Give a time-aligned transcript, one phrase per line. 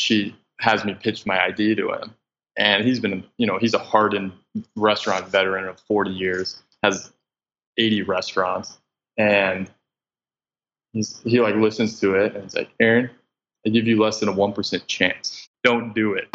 [0.00, 2.14] she has me pitch my idea to him.
[2.56, 4.32] And he's been, you know, he's a hardened
[4.76, 7.12] restaurant veteran of 40 years, has
[7.78, 8.78] 80 restaurants,
[9.16, 9.70] and
[10.92, 13.10] he's he like listens to it and he's like, Aaron,
[13.66, 15.48] I give you less than a one percent chance.
[15.62, 16.34] Don't do it.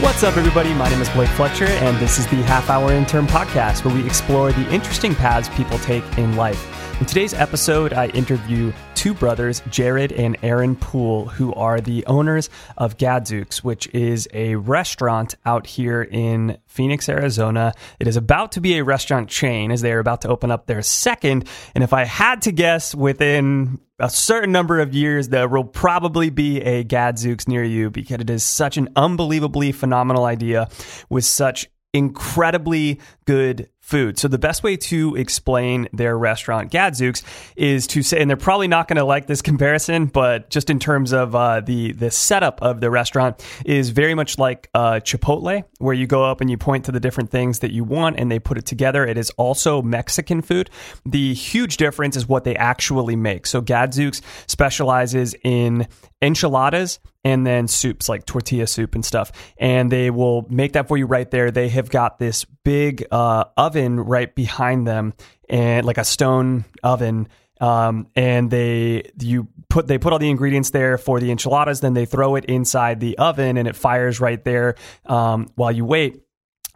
[0.00, 0.72] What's up, everybody?
[0.72, 4.04] My name is Blake Fletcher, and this is the Half Hour Intern Podcast, where we
[4.06, 6.98] explore the interesting paths people take in life.
[7.00, 12.50] In today's episode, I interview two brothers, Jared and Aaron Poole, who are the owners
[12.76, 17.72] of Gadzooks, which is a restaurant out here in Phoenix, Arizona.
[17.98, 20.66] It is about to be a restaurant chain as they are about to open up
[20.66, 21.48] their second.
[21.74, 26.28] And if I had to guess, within a certain number of years, there will probably
[26.28, 30.68] be a Gadzooks near you because it is such an unbelievably phenomenal idea
[31.08, 34.18] with such incredibly good food.
[34.18, 37.24] So the best way to explain their restaurant Gadzooks
[37.56, 40.78] is to say, and they're probably not going to like this comparison, but just in
[40.78, 45.64] terms of uh, the the setup of the restaurant is very much like uh, Chipotle,
[45.78, 48.30] where you go up and you point to the different things that you want, and
[48.30, 49.04] they put it together.
[49.04, 50.70] It is also Mexican food.
[51.04, 53.46] The huge difference is what they actually make.
[53.46, 55.88] So Gadzooks specializes in
[56.22, 59.32] enchiladas and then soups like tortilla soup and stuff.
[59.58, 61.50] And they will make that for you right there.
[61.50, 65.14] They have got this big uh, oven right behind them
[65.48, 67.28] and like a stone oven.
[67.60, 71.80] Um, and they you put they put all the ingredients there for the enchiladas.
[71.80, 75.84] Then they throw it inside the oven and it fires right there um, while you
[75.84, 76.22] wait.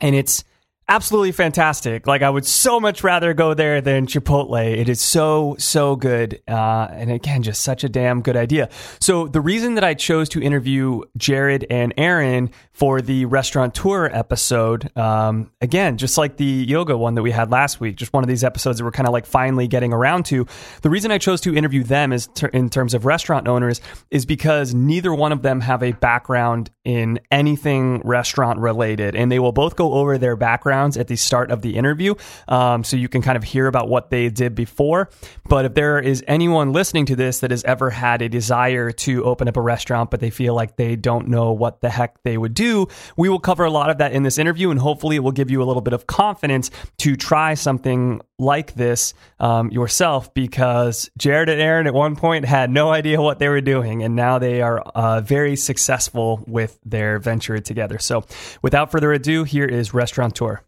[0.00, 0.44] And it's
[0.88, 2.06] absolutely fantastic.
[2.06, 4.76] Like I would so much rather go there than Chipotle.
[4.76, 8.68] It is so so good, uh, and again, just such a damn good idea.
[9.00, 14.10] So the reason that I chose to interview Jared and Aaron for the restaurant tour
[14.12, 18.24] episode, um, again, just like the yoga one that we had last week, just one
[18.24, 20.46] of these episodes that we're kind of like finally getting around to.
[20.82, 24.26] The reason I chose to interview them is ter- in terms of restaurant owners is
[24.26, 29.52] because neither one of them have a background in anything restaurant related, and they will
[29.52, 30.36] both go over their
[30.74, 32.14] backgrounds at the start of the interview,
[32.48, 35.08] um, so you can kind of hear about what they did before.
[35.48, 39.24] But if there is anyone listening to this that has ever had a desire to
[39.24, 42.36] open up a restaurant, but they feel like they don't know what the heck they
[42.36, 45.20] would do, we will cover a lot of that in this interview, and hopefully, it
[45.20, 50.34] will give you a little bit of confidence to try something like this um, yourself.
[50.34, 54.16] Because Jared and Aaron at one point had no idea what they were doing, and
[54.16, 57.98] now they are uh, very successful with their venture together.
[57.98, 58.24] So,
[58.62, 60.63] without further ado, here is Restaurant Tour.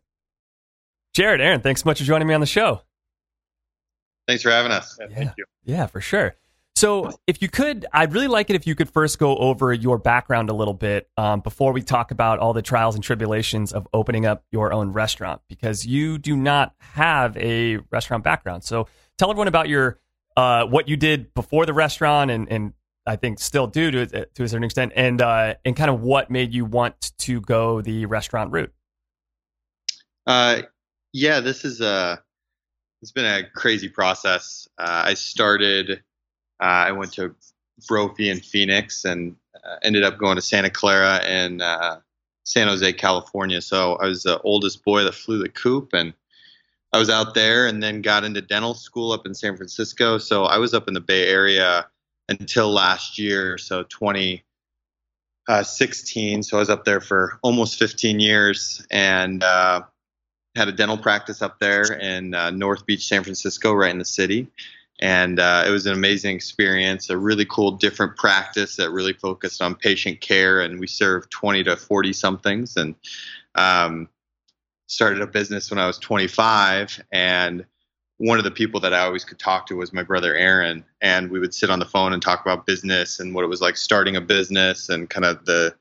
[1.16, 2.82] Jared, Aaron, thanks so much for joining me on the show.
[4.28, 4.98] Thanks for having us.
[5.00, 5.44] Yeah, Thank you.
[5.64, 6.34] Yeah, for sure.
[6.74, 9.96] So, if you could, I'd really like it if you could first go over your
[9.96, 13.88] background a little bit um, before we talk about all the trials and tribulations of
[13.94, 18.62] opening up your own restaurant, because you do not have a restaurant background.
[18.64, 19.98] So, tell everyone about your
[20.36, 22.74] uh, what you did before the restaurant, and, and
[23.06, 26.30] I think still do to to a certain extent, and uh, and kind of what
[26.30, 28.74] made you want to go the restaurant route.
[30.26, 30.60] Uh,
[31.16, 32.22] yeah, this is a
[33.00, 34.68] it's been a crazy process.
[34.76, 36.02] Uh, I started.
[36.60, 37.34] Uh, I went to
[37.88, 42.00] Brophy in Phoenix and uh, ended up going to Santa Clara in uh,
[42.44, 43.62] San Jose, California.
[43.62, 46.12] So I was the oldest boy that flew the coop, and
[46.92, 50.18] I was out there, and then got into dental school up in San Francisco.
[50.18, 51.86] So I was up in the Bay Area
[52.28, 56.42] until last year, so 2016.
[56.42, 59.80] So I was up there for almost 15 years, and uh,
[60.56, 64.04] had a dental practice up there in uh, North Beach, San Francisco, right in the
[64.04, 64.48] city.
[65.00, 69.60] And uh, it was an amazing experience, a really cool, different practice that really focused
[69.60, 70.60] on patient care.
[70.60, 72.94] And we served 20 to 40 somethings and
[73.54, 74.08] um,
[74.86, 77.02] started a business when I was 25.
[77.12, 77.66] And
[78.16, 80.82] one of the people that I always could talk to was my brother Aaron.
[81.02, 83.60] And we would sit on the phone and talk about business and what it was
[83.60, 85.74] like starting a business and kind of the,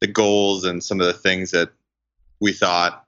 [0.00, 1.70] the goals and some of the things that
[2.40, 3.06] we thought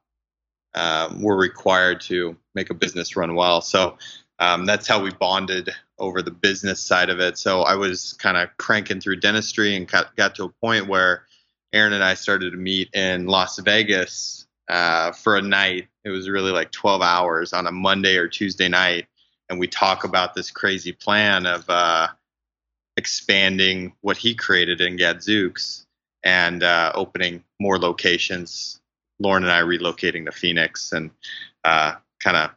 [0.74, 3.60] um, were required to make a business run well.
[3.60, 3.98] So
[4.38, 7.38] um, that's how we bonded over the business side of it.
[7.38, 11.26] So I was kind of cranking through dentistry and got, got to a point where
[11.72, 15.88] Aaron and I started to meet in Las Vegas uh, for a night.
[16.04, 19.06] It was really like 12 hours on a Monday or Tuesday night.
[19.48, 22.08] And we talk about this crazy plan of uh,
[22.96, 25.86] expanding what he created in Gadzooks
[26.24, 28.81] and uh, opening more locations
[29.22, 31.10] Lauren and I relocating to Phoenix, and
[31.64, 32.50] uh, kind of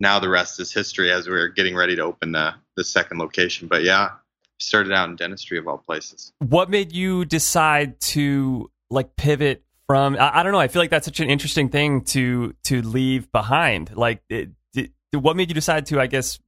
[0.00, 3.68] now the rest is history as we're getting ready to open the the second location.
[3.68, 4.10] But yeah,
[4.58, 6.32] started out in dentistry of all places.
[6.38, 10.16] What made you decide to like pivot from?
[10.16, 10.60] I, I don't know.
[10.60, 13.96] I feel like that's such an interesting thing to to leave behind.
[13.96, 16.00] Like, it, it, what made you decide to?
[16.00, 16.38] I guess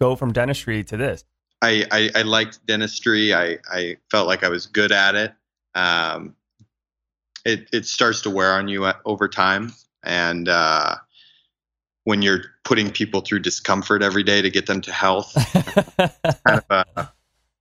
[0.00, 1.24] go from dentistry to this.
[1.60, 3.34] I, I, I liked dentistry.
[3.34, 5.32] I, I felt like I was good at it.
[5.74, 6.36] Um,
[7.44, 9.72] it, it starts to wear on you at, over time.
[10.02, 10.96] And uh,
[12.04, 15.34] when you're putting people through discomfort every day to get them to health,
[16.46, 17.08] kind of a,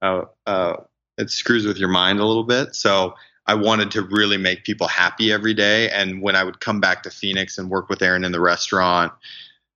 [0.01, 0.75] a, a,
[1.17, 2.75] it screws with your mind a little bit.
[2.75, 3.15] So
[3.47, 5.89] I wanted to really make people happy every day.
[5.89, 9.13] And when I would come back to Phoenix and work with Aaron in the restaurant,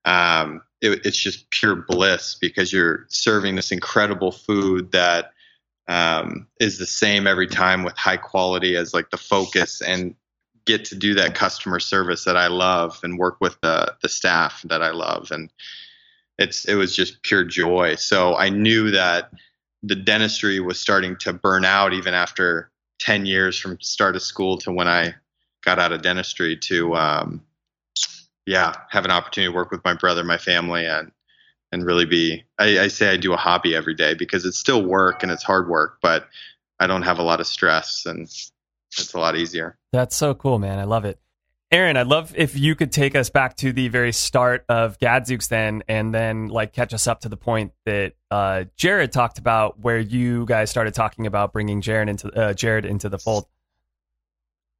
[0.06, 5.32] um, it, it's just pure bliss because you're serving this incredible food that
[5.92, 10.16] um, is the same every time with high quality as like the focus and
[10.66, 14.62] get to do that customer service that I love and work with the the staff
[14.64, 15.52] that I love and
[16.38, 17.96] it's it was just pure joy.
[17.96, 19.32] So I knew that
[19.84, 24.58] the dentistry was starting to burn out even after 10 years from start of school
[24.60, 25.16] to when I
[25.64, 27.44] got out of dentistry to um,
[28.46, 31.12] yeah, have an opportunity to work with my brother, my family, and
[31.72, 32.44] and really be.
[32.60, 35.44] I, I say I do a hobby every day because it's still work and it's
[35.44, 36.28] hard work, but
[36.80, 39.78] I don't have a lot of stress and it's a lot easier.
[39.92, 40.80] That's so cool, man.
[40.80, 41.20] I love it.
[41.72, 45.48] Aaron, I'd love if you could take us back to the very start of Gadzooks
[45.48, 49.80] then, and then like catch us up to the point that uh, Jared talked about,
[49.80, 53.46] where you guys started talking about bringing Jared into uh, Jared into the fold.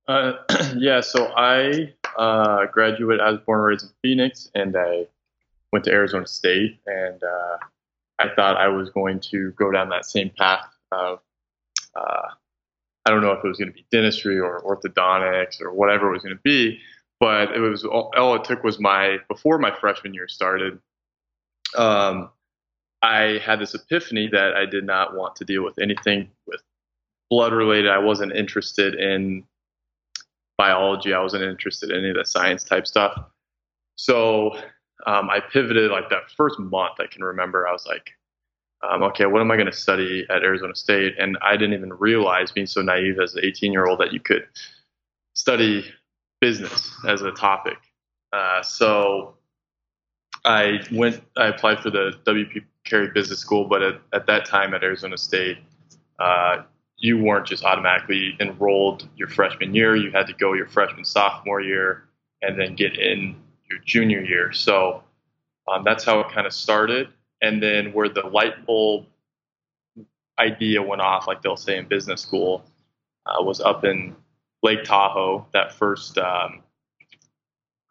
[0.06, 0.34] Uh,
[0.76, 3.22] yeah, so I uh, graduated.
[3.22, 5.08] I was born and raised in Phoenix, and I
[5.72, 7.58] went to Arizona State, and uh,
[8.20, 11.20] I thought I was going to go down that same path of.
[11.96, 12.28] Uh,
[13.06, 16.14] I don't know if it was going to be dentistry or orthodontics or whatever it
[16.14, 16.80] was going to be,
[17.20, 20.78] but it was all, all it took was my before my freshman year started.
[21.76, 22.30] Um,
[23.02, 26.62] I had this epiphany that I did not want to deal with anything with
[27.30, 27.90] blood related.
[27.90, 29.44] I wasn't interested in
[30.58, 31.14] biology.
[31.14, 33.20] I wasn't interested in any of the science type stuff.
[33.96, 34.56] So
[35.06, 37.00] um, I pivoted like that first month.
[37.00, 38.12] I can remember I was like,
[38.84, 41.16] um, okay, what am I going to study at Arizona State?
[41.20, 44.20] And I didn't even realize, being so naive as an 18 year old, that you
[44.20, 44.48] could
[45.34, 45.86] study
[46.40, 47.78] business as a topic.
[48.34, 49.36] Uh, so
[50.46, 54.74] I went, I applied for the WP Carey Business School, but at, at that time
[54.74, 55.60] at Arizona State,
[56.20, 56.64] uh,
[56.98, 59.96] you weren't just automatically enrolled your freshman year.
[59.96, 62.06] You had to go your freshman, sophomore year,
[62.42, 63.36] and then get in
[63.72, 64.52] your junior year.
[64.52, 65.04] So
[65.68, 67.08] um, that's how it kind of started.
[67.42, 69.06] And then where the light bulb
[70.38, 72.64] idea went off, like they'll say in business school,
[73.26, 74.16] uh, was up in
[74.62, 76.62] Lake Tahoe that first um,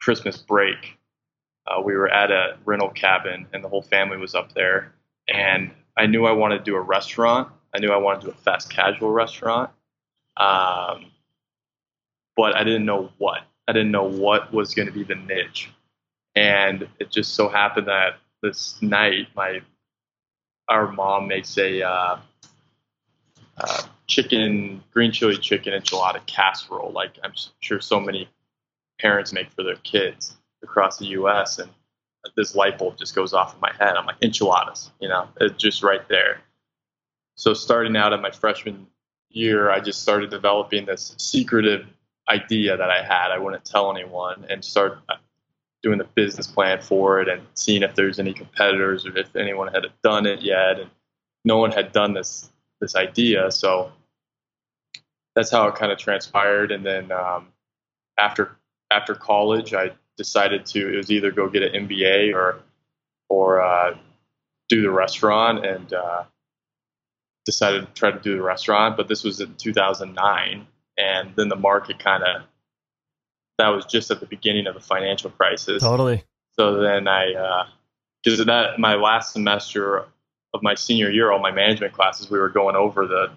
[0.00, 0.98] Christmas break.
[1.66, 4.92] Uh, we were at a rental cabin, and the whole family was up there.
[5.28, 8.32] And I knew I wanted to do a restaurant I knew I wanted to do
[8.32, 9.70] a fast casual restaurant,
[10.36, 11.06] um,
[12.36, 13.42] but I didn't know what.
[13.68, 15.70] I didn't know what was going to be the niche,
[16.34, 19.60] and it just so happened that this night, my
[20.68, 22.18] our mom makes a uh,
[23.56, 28.28] uh, chicken green chili chicken enchilada casserole, like I'm sure so many
[29.00, 31.58] parents make for their kids across the U.S.
[31.58, 31.70] and
[32.36, 33.96] this light bulb just goes off in my head.
[33.96, 36.40] I'm like enchiladas, you know, it's just right there.
[37.34, 38.86] So starting out at my freshman
[39.30, 41.86] year, I just started developing this secretive
[42.30, 43.30] idea that I had.
[43.30, 44.98] I wouldn't tell anyone and start
[45.82, 49.68] doing the business plan for it and seeing if there's any competitors or if anyone
[49.68, 50.78] had done it yet.
[50.80, 50.90] And
[51.44, 53.50] no one had done this this idea.
[53.50, 53.92] So
[55.34, 56.72] that's how it kind of transpired.
[56.72, 57.48] And then um,
[58.18, 58.56] after
[58.90, 62.60] after college, I decided to it was either go get an MBA or
[63.28, 63.96] or uh,
[64.68, 66.24] do the restaurant and uh,
[67.44, 70.66] decided to try to do the restaurant, but this was in 2009,
[71.00, 72.42] and then the market kind of
[73.58, 75.82] that was just at the beginning of the financial crisis.
[75.82, 76.24] Totally.
[76.58, 77.66] So then I,
[78.22, 80.06] because uh, that my last semester
[80.54, 83.30] of my senior year, all my management classes, we were going over the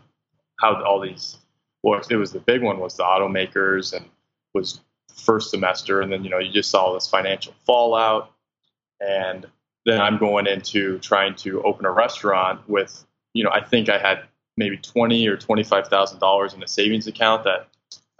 [0.60, 1.38] how all these.
[1.84, 4.06] Well, it was the big one was the automakers and
[4.54, 4.80] was
[5.14, 8.32] first semester, and then you know you just saw this financial fallout,
[9.02, 9.46] and
[9.86, 13.98] then I'm going into trying to open a restaurant with you know, I think I
[13.98, 14.24] had
[14.58, 17.68] maybe twenty or twenty five thousand dollars in a savings account that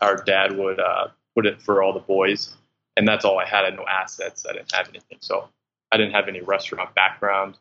[0.02, 2.56] our dad would uh, put it for all the boys,
[2.98, 3.62] and that's all I had.
[3.62, 4.46] I had no assets.
[4.50, 5.50] I didn't have anything, so
[5.92, 7.58] I didn't have any restaurant background.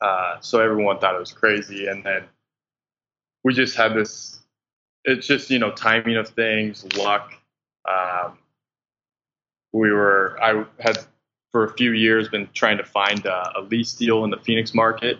[0.00, 2.24] Uh, so everyone thought it was crazy, and then
[3.44, 4.40] we just had this.
[5.04, 7.32] It's just you know timing of things, luck.
[7.88, 8.38] Um,
[9.72, 10.98] we were I had
[11.52, 14.74] for a few years been trying to find a, a lease deal in the Phoenix
[14.74, 15.18] market,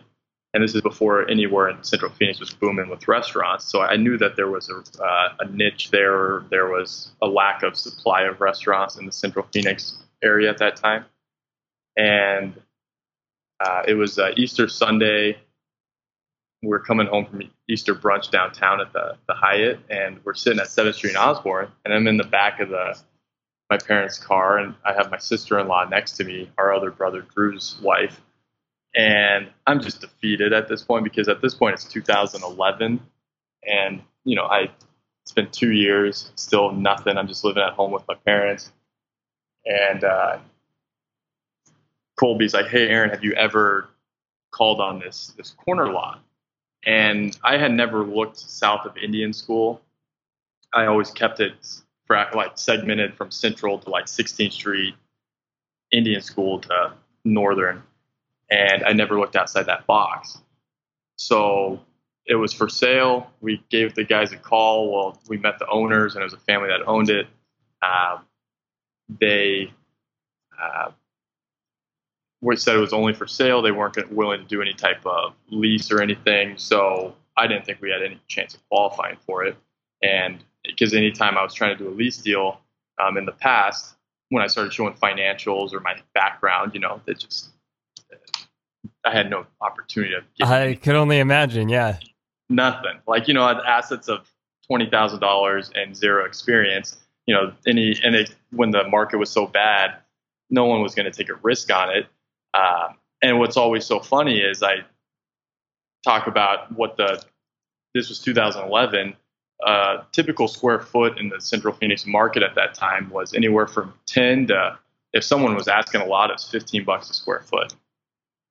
[0.53, 3.67] and this is before anywhere in Central Phoenix was booming with restaurants.
[3.67, 6.43] So I knew that there was a, uh, a niche there.
[6.51, 10.77] There was a lack of supply of restaurants in the Central Phoenix area at that
[10.77, 11.05] time,
[11.97, 12.55] and
[13.61, 15.39] uh, it was uh, Easter Sunday.
[16.63, 20.59] We we're coming home from Easter brunch downtown at the, the Hyatt, and we're sitting
[20.59, 22.99] at 7th Street in Osborn, and I'm in the back of the
[23.71, 27.79] my parents' car, and I have my sister-in-law next to me, our other brother Drew's
[27.81, 28.21] wife,
[28.95, 33.01] and I'm just defeated at this point because at this point it's 2011,
[33.67, 34.71] and you know I
[35.23, 37.17] it's two years, still nothing.
[37.17, 38.73] I'm just living at home with my parents,
[39.65, 40.39] and uh,
[42.17, 43.89] Colby's like, "Hey, Aaron, have you ever
[44.51, 46.21] called on this this corner lot?"
[46.85, 49.81] And I had never looked south of Indian School.
[50.73, 51.55] I always kept it
[52.09, 54.95] like segmented from Central to like 16th Street,
[55.93, 56.93] Indian School to
[57.25, 57.83] Northern,
[58.51, 60.39] and I never looked outside that box.
[61.17, 61.81] So
[62.27, 63.31] it was for sale.
[63.41, 64.93] We gave the guys a call.
[64.93, 67.27] Well, we met the owners, and it was a family that owned it.
[67.83, 68.19] Uh,
[69.19, 69.73] they
[70.61, 70.91] uh,
[72.55, 73.63] said it was only for sale.
[73.63, 76.57] They weren't willing to do any type of lease or anything.
[76.59, 79.57] So I didn't think we had any chance of qualifying for it.
[80.03, 82.61] And because anytime I was trying to do a lease deal
[82.99, 83.95] um, in the past,
[84.29, 87.51] when I started showing financials or my background, you know, that just
[89.05, 91.69] I had no opportunity to get I could only imagine.
[91.69, 91.99] Yeah.
[92.49, 93.01] nothing.
[93.07, 94.31] Like you know, I had assets of
[94.67, 96.97] twenty thousand dollars and zero experience.
[97.27, 99.97] You know, any and it, when the market was so bad,
[100.51, 102.07] no one was going to take a risk on it.
[102.53, 102.89] Uh,
[103.23, 104.85] and what's always so funny is I
[106.05, 107.23] talk about what the
[107.95, 109.17] this was 2011.
[109.65, 113.93] Uh, typical square foot in the Central Phoenix market at that time was anywhere from
[114.07, 114.79] 10 to
[115.13, 117.75] if someone was asking a lot, it was 15 bucks a square foot.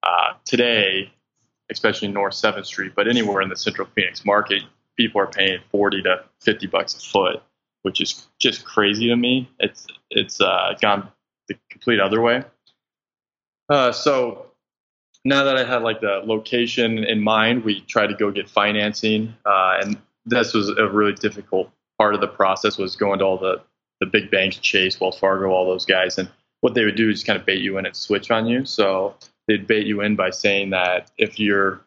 [0.03, 1.11] Uh, today,
[1.69, 4.63] especially North Seventh Street, but anywhere in the Central Phoenix market,
[4.97, 7.41] people are paying 40 to 50 bucks a foot,
[7.83, 9.49] which is just crazy to me.
[9.59, 11.09] It's it's uh, gone
[11.47, 12.43] the complete other way.
[13.69, 14.47] Uh, so
[15.25, 19.35] now that I had like the location in mind, we tried to go get financing,
[19.45, 22.77] uh, and this was a really difficult part of the process.
[22.77, 23.61] Was going to all the
[23.99, 26.29] the big banks, Chase, Wells Fargo, all those guys, and
[26.61, 28.65] what they would do is kind of bait you in and switch on you.
[28.65, 29.15] So
[29.49, 31.81] they'd bait you in by saying that if you're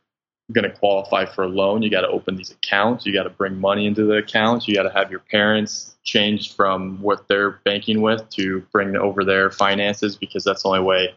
[0.51, 3.31] going to qualify for a loan, you got to open these accounts, you got to
[3.31, 7.53] bring money into the accounts, you got to have your parents change from what they're
[7.65, 11.15] banking with to bring over their finances because that's the only way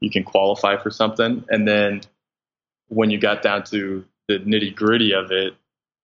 [0.00, 1.44] you can qualify for something.
[1.48, 2.02] And then
[2.86, 5.54] when you got down to the nitty gritty of it,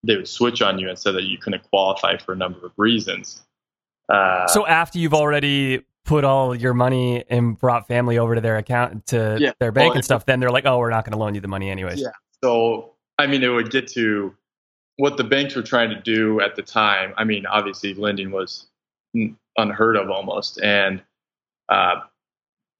[0.03, 2.73] they would switch on you and say that you couldn't qualify for a number of
[2.77, 3.41] reasons.
[4.09, 8.57] Uh, So after you've already put all your money and brought family over to their
[8.57, 9.51] account to Yeah.
[9.59, 11.41] their bank Well, and stuff, then they're like, "Oh, we're not going to loan you
[11.41, 12.09] the money anyways." Yeah.
[12.43, 14.33] So, I mean, it would get to
[14.97, 17.13] what the banks were trying to do at the time.
[17.17, 18.67] I mean, obviously, lending was
[19.57, 20.59] unheard of almost.
[20.61, 21.01] And
[21.69, 22.01] uh,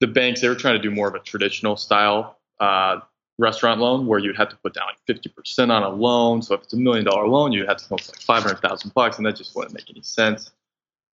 [0.00, 3.00] the banks, they were trying to do more of a traditional style uh,
[3.38, 6.42] restaurant loan where you'd have to put down like 50% on a loan.
[6.42, 9.26] So, if it's a million dollar loan, you'd have to with like 500,000 bucks, and
[9.26, 10.52] that just wouldn't make any sense.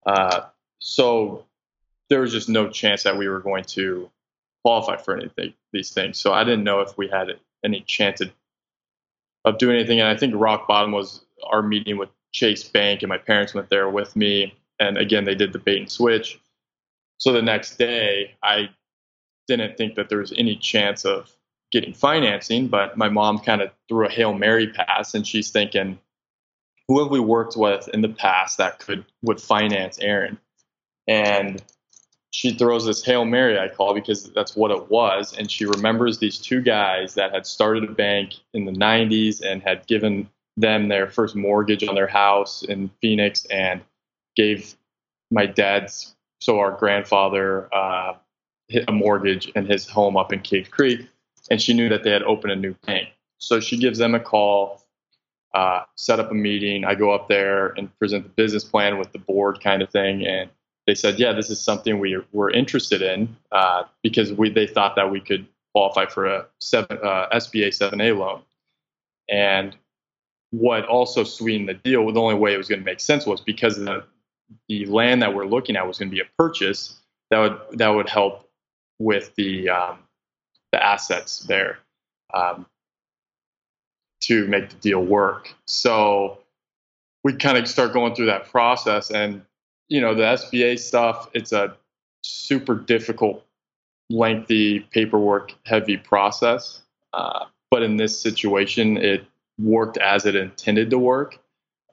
[0.05, 0.41] Uh,
[0.79, 1.45] so,
[2.13, 4.07] there was just no chance that we were going to
[4.63, 6.19] qualify for anything these things.
[6.19, 8.31] So I didn't know if we had any chance of,
[9.45, 9.99] of doing anything.
[9.99, 13.71] And I think rock bottom was our meeting with Chase Bank, and my parents went
[13.71, 14.53] there with me.
[14.79, 16.39] And again, they did the bait and switch.
[17.17, 18.69] So the next day, I
[19.47, 21.35] didn't think that there was any chance of
[21.71, 25.97] getting financing, but my mom kind of threw a hail mary pass, and she's thinking,
[26.87, 30.37] who have we worked with in the past that could would finance Aaron?
[31.07, 31.59] And
[32.33, 35.37] she throws this Hail Mary, I call because that's what it was.
[35.37, 39.61] And she remembers these two guys that had started a bank in the 90s and
[39.61, 43.81] had given them their first mortgage on their house in Phoenix and
[44.35, 44.75] gave
[45.29, 48.15] my dad's, so our grandfather, uh,
[48.87, 51.07] a mortgage in his home up in Cave Creek.
[51.51, 53.09] And she knew that they had opened a new bank.
[53.37, 54.83] So she gives them a call,
[55.53, 56.83] uh, set up a meeting.
[56.83, 60.25] I go up there and present the business plan with the board kind of thing.
[60.25, 60.49] And
[60.87, 64.95] they said, yeah, this is something we were interested in uh, because we they thought
[64.95, 68.41] that we could qualify for a seven, uh, SBA 7A loan.
[69.29, 69.75] And
[70.51, 73.41] what also sweetened the deal, the only way it was going to make sense was
[73.41, 74.03] because the
[74.67, 76.99] the land that we're looking at was going to be a purchase
[77.31, 78.47] that would that would help
[78.99, 79.99] with the um,
[80.71, 81.79] the assets there
[82.33, 82.65] um,
[84.21, 85.53] to make the deal work.
[85.65, 86.39] So
[87.23, 89.43] we kind of start going through that process and
[89.93, 91.29] you know the SBA stuff.
[91.33, 91.77] It's a
[92.23, 93.45] super difficult,
[94.09, 96.81] lengthy, paperwork heavy process.
[97.13, 99.23] Uh, but in this situation, it
[99.59, 101.37] worked as it intended to work.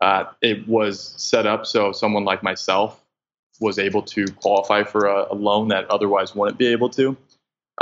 [0.01, 3.05] Uh, it was set up so someone like myself
[3.61, 7.15] was able to qualify for a, a loan that otherwise wouldn't be able to.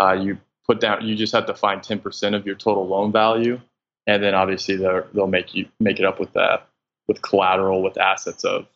[0.00, 3.60] Uh, you put down, you just have to find 10% of your total loan value,
[4.08, 6.66] and then obviously they'll make you make it up with that
[7.06, 8.66] with collateral with assets of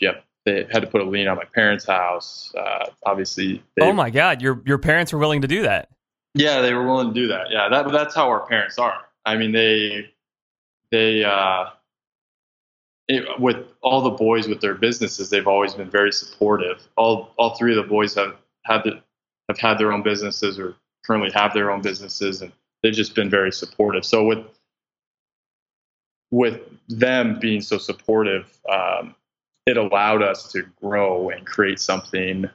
[0.00, 2.54] yep they had to put a lien on my parents' house.
[2.56, 5.90] Uh, obviously, they, oh my God, your your parents were willing to do that.
[6.34, 7.50] yeah, they were willing to do that.
[7.50, 9.04] Yeah, that that's how our parents are.
[9.26, 10.08] I mean, they
[10.90, 11.66] they uh,
[13.08, 16.86] it, with all the boys with their businesses, they've always been very supportive.
[16.96, 19.02] All all three of the boys have had the,
[19.48, 23.28] have had their own businesses or currently have their own businesses, and they've just been
[23.30, 24.04] very supportive.
[24.04, 24.44] So with
[26.30, 29.14] with them being so supportive, um,
[29.66, 32.48] it allowed us to grow and create something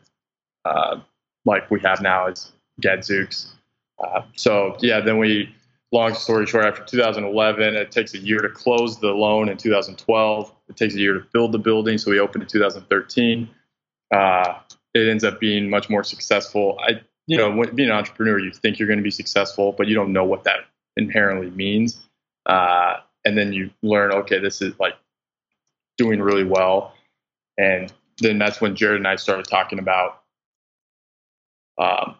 [0.65, 0.99] uh,
[1.45, 3.53] like we have now as Gadzooks.
[4.03, 5.53] Uh, so yeah, then we,
[5.91, 10.53] long story short, after 2011, it takes a year to close the loan in 2012.
[10.69, 13.49] It takes a year to build the building, so we opened in 2013.
[14.11, 14.55] Uh,
[14.93, 16.79] it ends up being much more successful.
[16.81, 19.87] I, you know, when, being an entrepreneur, you think you're going to be successful, but
[19.87, 20.61] you don't know what that
[20.97, 22.01] inherently means.
[22.45, 24.95] Uh, and then you learn, okay, this is like
[25.97, 26.93] doing really well.
[27.57, 30.21] And then that's when Jared and I started talking about
[31.77, 32.15] um,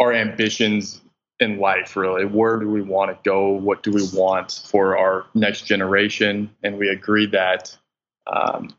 [0.00, 1.00] our ambitions
[1.40, 2.24] in life, really.
[2.24, 3.48] Where do we want to go?
[3.50, 6.50] What do we want for our next generation?
[6.62, 7.76] And we agreed that
[8.26, 8.70] um,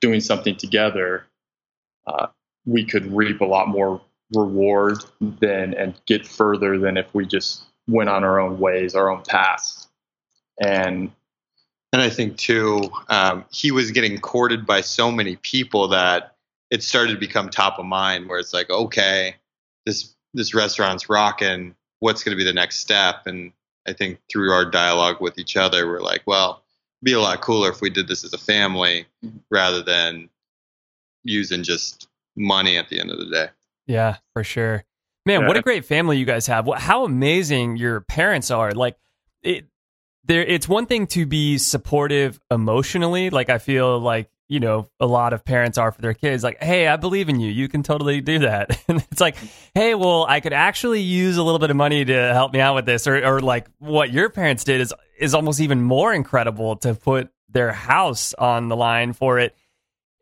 [0.00, 1.26] doing something together,
[2.06, 2.26] uh,
[2.66, 4.00] we could reap a lot more
[4.34, 9.10] reward than and get further than if we just went on our own ways, our
[9.10, 9.88] own paths.
[10.62, 11.10] And
[11.92, 16.36] And I think too, um, he was getting courted by so many people that
[16.70, 18.28] it started to become top of mind.
[18.28, 19.36] Where it's like, okay,
[19.84, 21.74] this this restaurant's rocking.
[21.98, 23.26] What's going to be the next step?
[23.26, 23.52] And
[23.86, 26.62] I think through our dialogue with each other, we're like, well,
[27.00, 29.06] it'd be a lot cooler if we did this as a family
[29.50, 30.30] rather than
[31.24, 33.46] using just money at the end of the day.
[33.86, 34.84] Yeah, for sure.
[35.26, 36.68] Man, what a great family you guys have.
[36.78, 38.72] How amazing your parents are.
[38.72, 38.96] Like
[39.42, 39.66] it
[40.24, 43.30] there it's one thing to be supportive emotionally.
[43.30, 46.62] Like I feel like, you know, a lot of parents are for their kids like,
[46.62, 47.50] "Hey, I believe in you.
[47.50, 49.36] You can totally do that." And it's like,
[49.74, 52.74] "Hey, well, I could actually use a little bit of money to help me out
[52.74, 56.76] with this." Or or like what your parents did is is almost even more incredible
[56.76, 59.54] to put their house on the line for it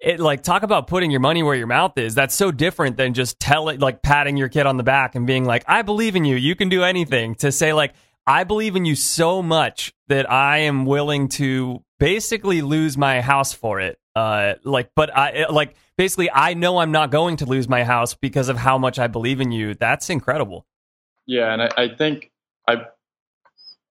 [0.00, 2.14] it like talk about putting your money where your mouth is.
[2.14, 5.26] That's so different than just tell it like patting your kid on the back and
[5.26, 6.36] being like, I believe in you.
[6.36, 7.34] You can do anything.
[7.36, 7.92] To say like,
[8.30, 13.52] I believe in you so much that I am willing to basically lose my house
[13.52, 13.98] for it.
[14.14, 18.14] Uh, like, but I like basically I know I'm not going to lose my house
[18.14, 19.74] because of how much I believe in you.
[19.74, 20.64] That's incredible.
[21.26, 22.30] Yeah, and I, I think
[22.68, 22.86] I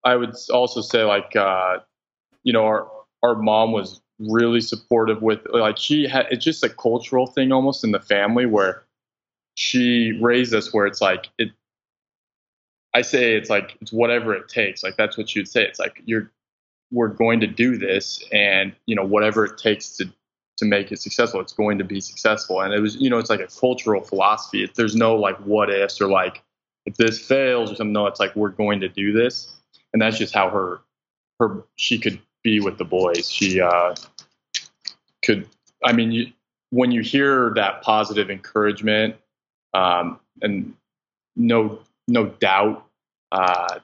[0.06, 1.80] I would also say like uh,
[2.44, 2.90] you know our
[3.22, 7.84] our mom was really supportive with like she had it's just a cultural thing almost
[7.84, 8.86] in the family where
[9.56, 11.50] she raised us where it's like it
[12.94, 16.02] I say it's like it's whatever it takes like that's what you'd say it's like
[16.06, 16.32] you're
[16.92, 20.10] we're going to do this and you know whatever it takes to
[20.58, 22.62] to make it successful it's going to be successful.
[22.62, 24.70] And it was you know it's like a cultural philosophy.
[24.76, 26.44] There's no like what ifs or like
[26.86, 29.56] if this fails or something no it's like we're going to do this.
[29.94, 30.82] And that's just how her
[31.40, 33.32] her she could be with the boys.
[33.32, 33.96] She uh
[35.24, 35.48] could
[35.84, 36.28] i mean you,
[36.70, 39.16] when you hear that positive encouragement
[39.74, 40.74] um and
[41.36, 42.86] no no doubt
[43.32, 43.80] uh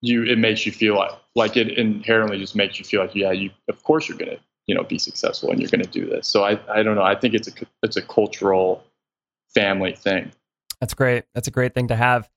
[0.00, 3.32] you it makes you feel like like it inherently just makes you feel like yeah
[3.32, 6.44] you of course you're gonna you know be successful and you're gonna do this so
[6.44, 7.52] i i don't know i think it's a
[7.82, 8.82] it's a cultural
[9.54, 10.30] family thing
[10.80, 11.24] That's great.
[11.34, 12.28] That's a great thing to have.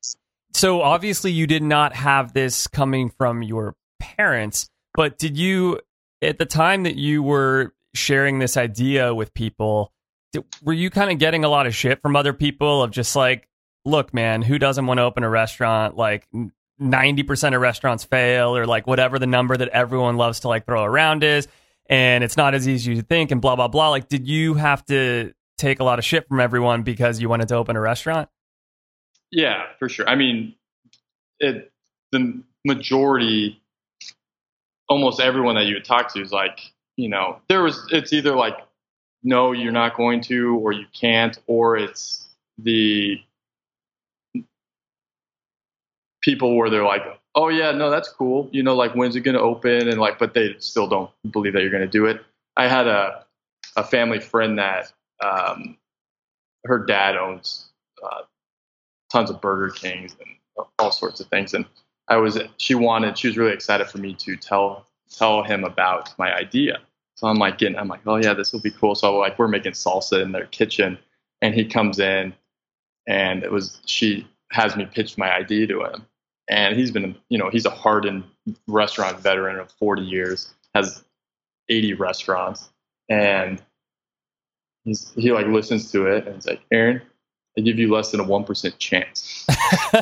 [0.53, 5.79] So obviously you did not have this coming from your parents, but did you
[6.21, 9.91] at the time that you were sharing this idea with people,
[10.33, 13.15] did, were you kind of getting a lot of shit from other people of just
[13.15, 13.47] like,
[13.85, 15.97] look, man, who doesn't want to open a restaurant?
[15.97, 16.27] Like
[16.81, 20.83] 90% of restaurants fail or like whatever the number that everyone loves to like throw
[20.83, 21.47] around is.
[21.89, 23.89] And it's not as easy as you think and blah, blah, blah.
[23.89, 27.49] Like, did you have to take a lot of shit from everyone because you wanted
[27.49, 28.29] to open a restaurant?
[29.31, 30.07] Yeah, for sure.
[30.07, 30.55] I mean,
[31.39, 31.71] it
[32.11, 33.61] the majority,
[34.87, 36.59] almost everyone that you would talk to is like,
[36.95, 37.85] you know, there was.
[37.91, 38.57] It's either like,
[39.23, 43.19] no, you're not going to, or you can't, or it's the
[46.23, 47.03] people where they're like,
[47.35, 48.49] oh yeah, no, that's cool.
[48.51, 51.53] You know, like when's it going to open, and like, but they still don't believe
[51.53, 52.21] that you're going to do it.
[52.57, 53.25] I had a
[53.75, 54.91] a family friend that
[55.23, 55.77] um,
[56.65, 57.69] her dad owns
[58.03, 58.21] uh,
[59.11, 61.53] tons of Burger Kings and all sorts of things.
[61.53, 61.65] And
[62.07, 66.17] I was, she wanted, she was really excited for me to tell tell him about
[66.17, 66.79] my idea.
[67.15, 68.95] So I'm like getting, I'm like, oh yeah, this will be cool.
[68.95, 70.97] So like we're making salsa in their kitchen,
[71.41, 72.33] and he comes in,
[73.07, 76.05] and it was she has me pitch my idea to him,
[76.49, 78.23] and he's been, you know, he's a hardened
[78.67, 81.03] restaurant veteran of 40 years, has
[81.69, 82.69] 80 restaurants,
[83.09, 83.61] and
[84.83, 87.01] he's he like listens to it and he's like, Aaron,
[87.57, 89.45] I give you less than a one percent chance.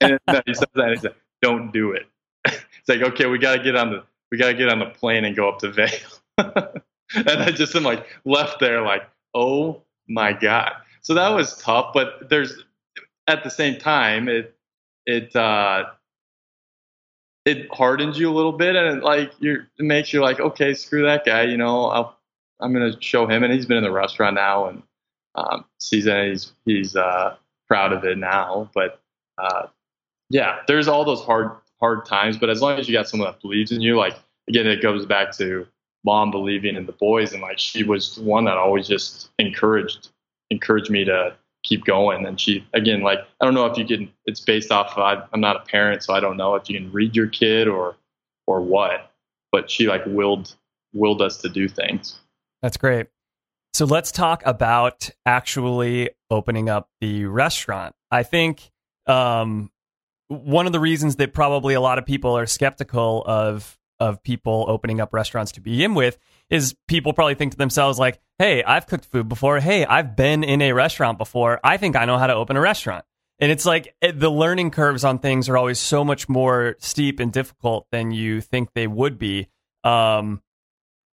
[0.00, 2.06] and he says that and he's like, don't do it.
[2.44, 5.36] it's like, okay, we gotta get on the we gotta get on the plane and
[5.36, 5.88] go up to Vail.
[6.38, 10.72] and I just am like left there like, oh my god.
[11.02, 12.64] So that was tough, but there's
[13.26, 14.54] at the same time it
[15.10, 15.84] it uh
[17.44, 20.74] it hardens you a little bit and it like you it makes you like okay
[20.74, 22.16] screw that guy you know I'll
[22.60, 24.82] I'm gonna show him and he's been in the restaurant now and
[25.34, 27.36] um, sees he's he's uh,
[27.68, 29.00] proud of it now but
[29.38, 29.66] uh,
[30.28, 33.40] yeah there's all those hard hard times but as long as you got someone that
[33.40, 34.16] believes in you like
[34.48, 35.66] again it goes back to
[36.04, 40.08] mom believing in the boys and like she was one that always just encouraged
[40.50, 44.10] encouraged me to keep going and she again like i don't know if you can
[44.24, 46.78] it's based off of, I, i'm not a parent so i don't know if you
[46.78, 47.96] can read your kid or
[48.46, 49.12] or what
[49.52, 50.54] but she like willed
[50.94, 52.18] willed us to do things
[52.62, 53.06] That's great.
[53.72, 57.94] So let's talk about actually opening up the restaurant.
[58.10, 58.70] I think
[59.06, 59.70] um,
[60.28, 64.64] one of the reasons that probably a lot of people are skeptical of of people
[64.66, 66.18] opening up restaurants to begin with
[66.50, 69.60] is people probably think to themselves like, "Hey, I've cooked food before.
[69.60, 71.60] Hey, I've been in a restaurant before.
[71.64, 73.04] I think I know how to open a restaurant."
[73.38, 77.32] And it's like the learning curves on things are always so much more steep and
[77.32, 79.48] difficult than you think they would be.
[79.82, 80.42] Um,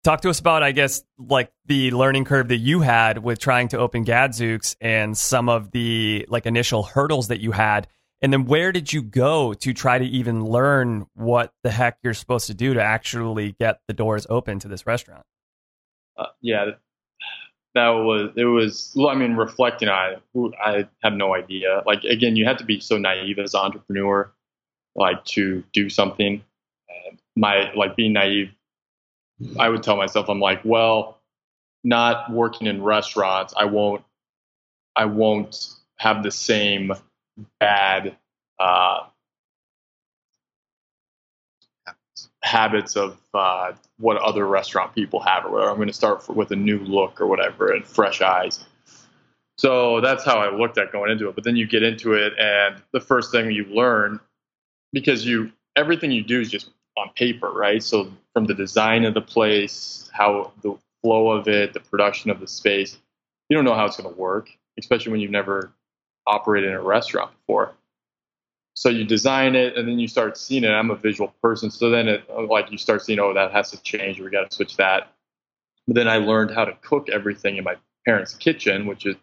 [0.04, 3.68] talk to us about, I guess, like the learning curve that you had with trying
[3.68, 7.88] to open Gadzooks and some of the like initial hurdles that you had.
[8.24, 12.14] And then where did you go to try to even learn what the heck you're
[12.14, 15.26] supposed to do to actually get the doors open to this restaurant?
[16.16, 16.70] uh, yeah,
[17.74, 18.92] that was it was.
[18.96, 21.82] Well, I mean, reflecting on it, I have no idea.
[21.86, 24.32] Like again, you have to be so naive as an entrepreneur,
[24.94, 26.42] like to do something.
[27.36, 28.52] My like being naive,
[29.58, 31.20] I would tell myself, I'm like, well,
[31.82, 34.02] not working in restaurants, I won't,
[34.94, 36.94] I won't have the same
[37.60, 38.16] bad
[38.58, 39.04] uh,
[42.42, 45.70] habits of uh, what other restaurant people have or whatever.
[45.70, 48.64] I'm going to start with a new look or whatever and fresh eyes.
[49.56, 51.34] So that's how I looked at going into it.
[51.34, 54.20] But then you get into it, and the first thing you learn,
[54.92, 57.82] because you everything you do is just on paper, right?
[57.82, 62.40] So from the design of the place, how the flow of it, the production of
[62.40, 62.98] the space,
[63.48, 65.72] you don't know how it's going to work, especially when you've never
[66.26, 67.74] operated in a restaurant before.
[68.74, 70.70] So you design it and then you start seeing it.
[70.70, 73.82] I'm a visual person so then it like you start seeing oh that has to
[73.82, 75.12] change we got to switch that.
[75.86, 79.16] But then i learned how to cook everything in my parents kitchen which is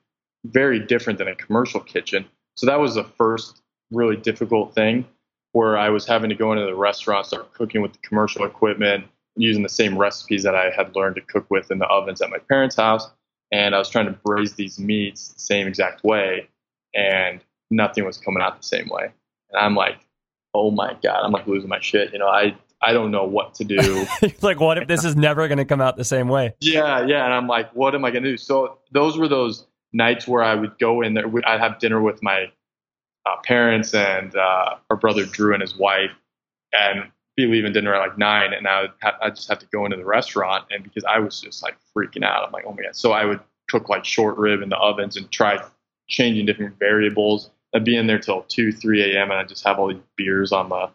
[0.45, 2.25] very different than a commercial kitchen.
[2.55, 3.61] So that was the first
[3.91, 5.05] really difficult thing
[5.51, 9.05] where i was having to go into the restaurant start cooking with the commercial equipment
[9.35, 12.29] using the same recipes that i had learned to cook with in the ovens at
[12.29, 13.09] my parents house.
[13.51, 16.47] And i was trying to braise these meats the same exact way
[16.93, 19.11] and nothing was coming out the same way
[19.51, 19.99] and I'm like,
[20.53, 22.13] oh my god, I'm like losing my shit.
[22.13, 24.05] You know, I I don't know what to do.
[24.41, 26.55] like, what if this is never going to come out the same way?
[26.59, 28.37] yeah, yeah, and I'm like, what am I gonna do?
[28.37, 31.25] So those were those nights where I would go in there.
[31.45, 32.51] I'd have dinner with my
[33.25, 36.11] uh, parents and uh, our brother Drew and his wife,
[36.73, 39.67] and be leaving dinner at like nine, and I would ha- I just have to
[39.67, 42.73] go into the restaurant, and because I was just like freaking out, I'm like, oh
[42.73, 42.95] my god.
[42.95, 45.63] So I would cook like short rib in the ovens and try
[46.11, 47.49] changing different variables.
[47.73, 49.31] I'd be in there till two, three a.m.
[49.31, 50.89] and I just have all these beers on the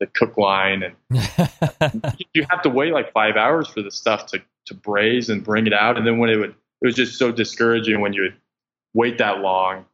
[0.00, 0.96] the cook line, and
[2.34, 5.66] you have to wait like five hours for the stuff to to braise and bring
[5.66, 5.96] it out.
[5.96, 8.34] And then when it would, it was just so discouraging when you would
[8.94, 9.84] wait that long,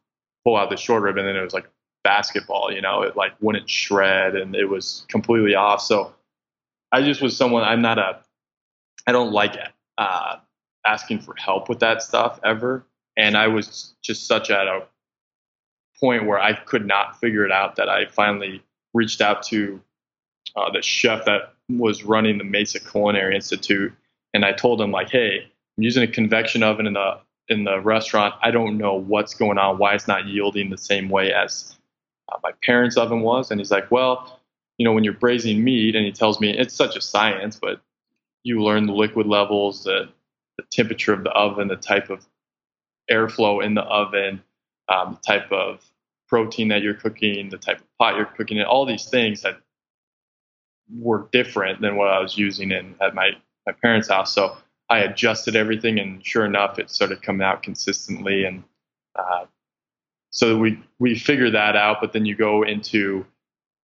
[0.45, 1.69] pull out the short rib, and then it was like
[2.05, 2.73] basketball.
[2.73, 5.83] You know, it like wouldn't shred, and it was completely off.
[5.83, 6.15] So
[6.93, 7.65] I just was someone.
[7.65, 8.21] I'm not a.
[9.07, 9.57] I don't like
[9.99, 10.37] uh,
[10.87, 12.85] asking for help with that stuff ever,
[13.21, 14.87] and I was just such at a
[16.01, 18.63] point where I could not figure it out that I finally
[18.95, 19.79] reached out to
[20.57, 23.93] uh, the chef that was running the Mesa Culinary Institute,
[24.33, 25.41] and I told him like, "Hey,
[25.77, 28.35] I'm using a convection oven in the in the restaurant.
[28.43, 29.77] I don't know what's going on.
[29.77, 31.77] Why it's not yielding the same way as
[32.33, 34.41] uh, my parents' oven was." And he's like, "Well,
[34.79, 37.83] you know, when you're braising meat," and he tells me it's such a science, but
[38.45, 40.09] you learn the liquid levels, the
[40.57, 42.27] the temperature of the oven, the type of
[43.11, 44.43] airflow in the oven,
[44.89, 45.85] um, the type of
[46.29, 49.61] protein that you're cooking, the type of pot you're cooking in, all these things that
[50.93, 53.33] were different than what I was using in at my
[53.67, 54.35] my parents' house.
[54.35, 54.57] So
[54.89, 58.45] I adjusted everything, and sure enough, it started coming out consistently.
[58.45, 58.65] And
[59.17, 59.47] uh,
[60.31, 61.99] so we we figured that out.
[62.01, 63.27] But then you go into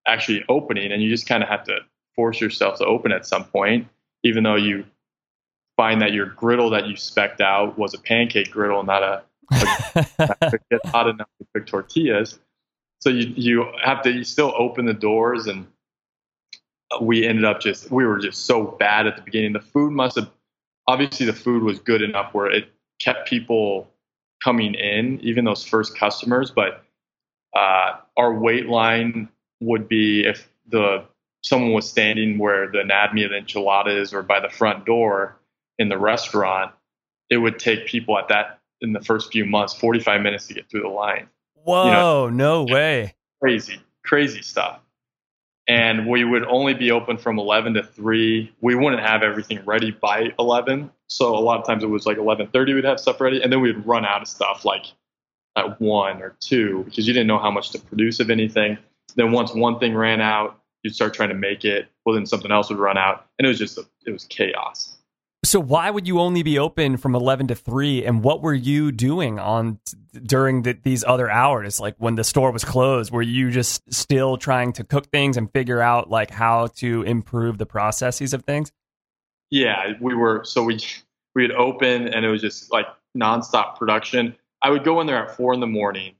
[0.07, 1.79] actually opening, and you just kind of have to
[2.15, 3.87] force yourself to open at some point,
[4.23, 4.85] even though you
[5.77, 10.59] find that your griddle that you specked out was a pancake griddle, not a, a
[10.71, 12.39] get hot enough to cook tortillas.
[12.99, 15.67] So you you have to you still open the doors, and
[17.01, 19.53] we ended up just we were just so bad at the beginning.
[19.53, 20.29] The food must have
[20.87, 23.89] obviously the food was good enough where it kept people
[24.43, 26.51] coming in, even those first customers.
[26.51, 26.83] But
[27.55, 31.03] uh, our wait line would be if the
[31.41, 35.37] someone was standing where the anatomy of the enchilada is or by the front door
[35.79, 36.71] in the restaurant,
[37.29, 40.69] it would take people at that in the first few months 45 minutes to get
[40.69, 41.27] through the line.
[41.55, 43.15] Whoa, you know, no way.
[43.41, 44.79] Crazy, crazy stuff.
[45.67, 48.53] And we would only be open from 11 to 3.
[48.61, 50.91] We wouldn't have everything ready by 11.
[51.07, 53.61] So a lot of times it was like 11:30 we'd have stuff ready and then
[53.61, 54.85] we'd run out of stuff like
[55.55, 58.77] at 1 or 2 because you didn't know how much to produce of anything.
[59.15, 61.87] Then once one thing ran out, you'd start trying to make it.
[62.05, 64.94] Well, then something else would run out and it was just a, it was chaos.
[65.55, 68.91] So why would you only be open from 11 to 3 and what were you
[68.91, 69.79] doing on
[70.11, 74.35] during the, these other hours like when the store was closed were you just still
[74.35, 78.73] trying to cook things and figure out like how to improve the processes of things?
[79.49, 80.77] Yeah, we were so we
[81.35, 82.87] we would open and it was just like
[83.17, 84.35] nonstop production.
[84.61, 86.15] I would go in there at 4 in the morning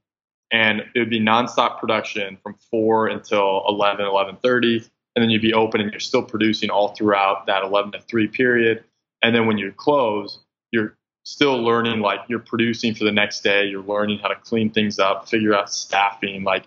[0.50, 5.52] and it would be nonstop production from 4 until 11 11:30 and then you'd be
[5.52, 8.82] open and you're still producing all throughout that 11 to 3 period
[9.22, 10.38] and then when you close,
[10.72, 13.66] you're still learning, like you're producing for the next day.
[13.66, 16.64] You're learning how to clean things up, figure out staffing, like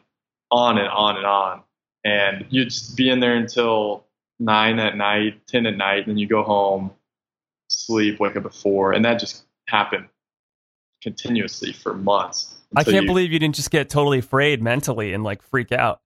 [0.51, 1.63] on and on and on.
[2.03, 4.05] And you'd be in there until
[4.39, 6.91] nine at night, 10 at night, and then you go home,
[7.69, 8.93] sleep, wake up at four.
[8.93, 10.07] And that just happened
[11.01, 12.55] continuously for months.
[12.75, 16.01] I can't you, believe you didn't just get totally afraid mentally and like freak out.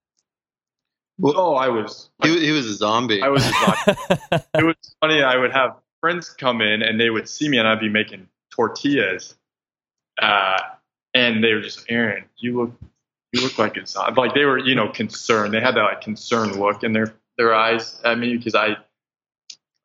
[1.20, 2.10] Well, oh, I was.
[2.24, 3.22] He, he was a zombie.
[3.22, 4.46] I was a zombie.
[4.58, 5.22] it was funny.
[5.22, 8.28] I would have friends come in and they would see me and I'd be making
[8.52, 9.36] tortillas,
[10.22, 10.60] uh,
[11.14, 12.72] and they were just Aaron, you look
[13.32, 15.54] you look like it's like they were you know concerned.
[15.54, 18.76] They had that like concerned look in their their eyes at me because I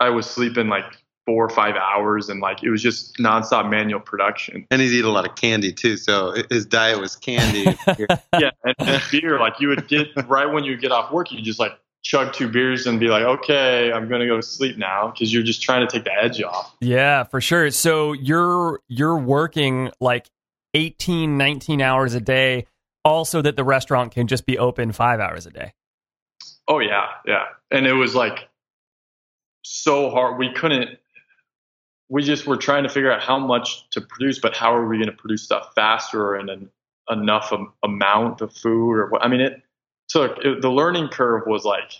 [0.00, 0.86] I was sleeping like
[1.24, 4.66] four or five hours and like it was just nonstop manual production.
[4.72, 7.78] And he's eat a lot of candy too, so his diet was candy.
[8.40, 9.38] yeah, and, and beer.
[9.38, 12.48] Like you would get right when you get off work, you just like chug two
[12.48, 15.62] beers and be like, okay, I'm going to go to sleep now because you're just
[15.62, 16.74] trying to take the edge off.
[16.80, 17.70] Yeah, for sure.
[17.70, 20.30] So you're you're working like
[20.74, 22.66] 18, 19 hours a day,
[23.04, 25.72] also that the restaurant can just be open five hours a day.
[26.66, 27.44] Oh yeah, yeah.
[27.70, 28.48] And it was like
[29.62, 30.38] so hard.
[30.38, 30.98] We couldn't.
[32.10, 34.96] We just were trying to figure out how much to produce, but how are we
[34.96, 36.70] going to produce stuff faster and an
[37.10, 38.94] enough amount of food?
[38.94, 39.22] Or what?
[39.22, 39.62] I mean, it
[40.08, 41.92] took it, the learning curve was like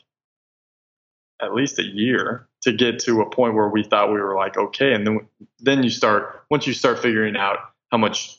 [1.40, 4.57] at least a year to get to a point where we thought we were like
[4.57, 4.92] okay.
[4.92, 5.21] And then
[5.61, 7.59] then you start once you start figuring out
[7.90, 8.38] how much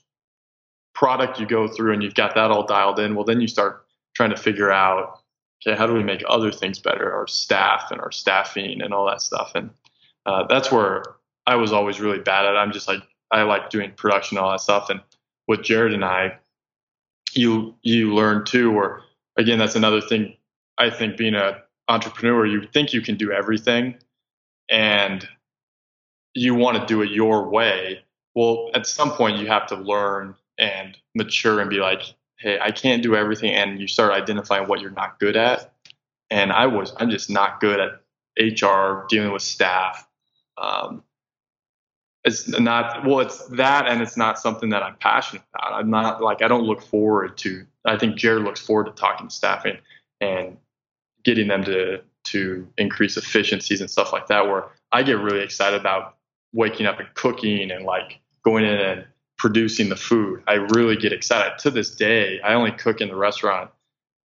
[0.93, 3.85] product you go through and you've got that all dialed in well then you start
[4.15, 5.21] trying to figure out
[5.65, 7.13] okay how do we make other things better?
[7.13, 9.51] Our staff and our staffing and all that stuff.
[9.55, 9.69] And
[10.25, 11.03] uh, that's where
[11.47, 12.57] i was always really bad at.
[12.57, 13.01] I'm just like
[13.31, 14.89] i like doing production and all that stuff.
[14.89, 15.01] And
[15.47, 16.37] with jared and i
[17.33, 19.01] you you learn too where
[19.39, 20.35] again, that's another thing.
[20.77, 21.55] I think being an
[21.87, 23.95] entrepreneur, you think you can do everything,
[24.69, 25.27] and
[26.35, 28.01] you want to do it your way.
[28.35, 32.03] Well, at some point, you have to learn and mature and be like,
[32.37, 33.51] hey, I can't do everything.
[33.51, 35.73] And you start identifying what you're not good at.
[36.29, 38.01] And I was, I'm just not good at
[38.37, 40.07] HR, dealing with staff.
[40.57, 41.03] Um,
[42.25, 45.73] it's not well it's that and it's not something that i'm passionate about.
[45.73, 49.27] I'm not like i don't look forward to i think jared looks forward to talking
[49.27, 49.79] to staff and,
[50.19, 50.57] and
[51.23, 55.79] getting them to to increase efficiencies and stuff like that where i get really excited
[55.79, 56.17] about
[56.53, 59.05] waking up and cooking and like going in and
[59.37, 60.43] producing the food.
[60.47, 61.57] I really get excited.
[61.59, 63.71] To this day i only cook in the restaurant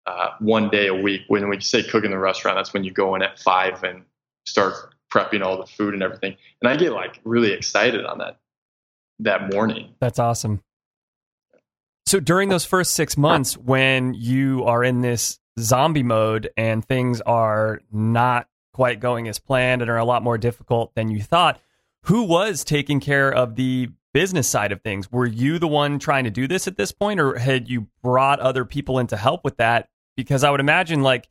[0.08, 1.22] uh, one day a week.
[1.28, 4.04] When we say cook in the restaurant that's when you go in at five and
[4.46, 6.36] start prepping all the food and everything.
[6.62, 8.40] And I get like really excited on that
[9.20, 9.94] that morning.
[10.00, 10.64] That's awesome.
[12.06, 17.22] So during those first six months, when you are in this zombie mode and things
[17.22, 21.60] are not quite going as planned and are a lot more difficult than you thought,
[22.06, 25.12] who was taking care of the business side of things.
[25.12, 28.40] Were you the one trying to do this at this point, or had you brought
[28.40, 29.90] other people in to help with that?
[30.18, 31.30] Because I would imagine, like,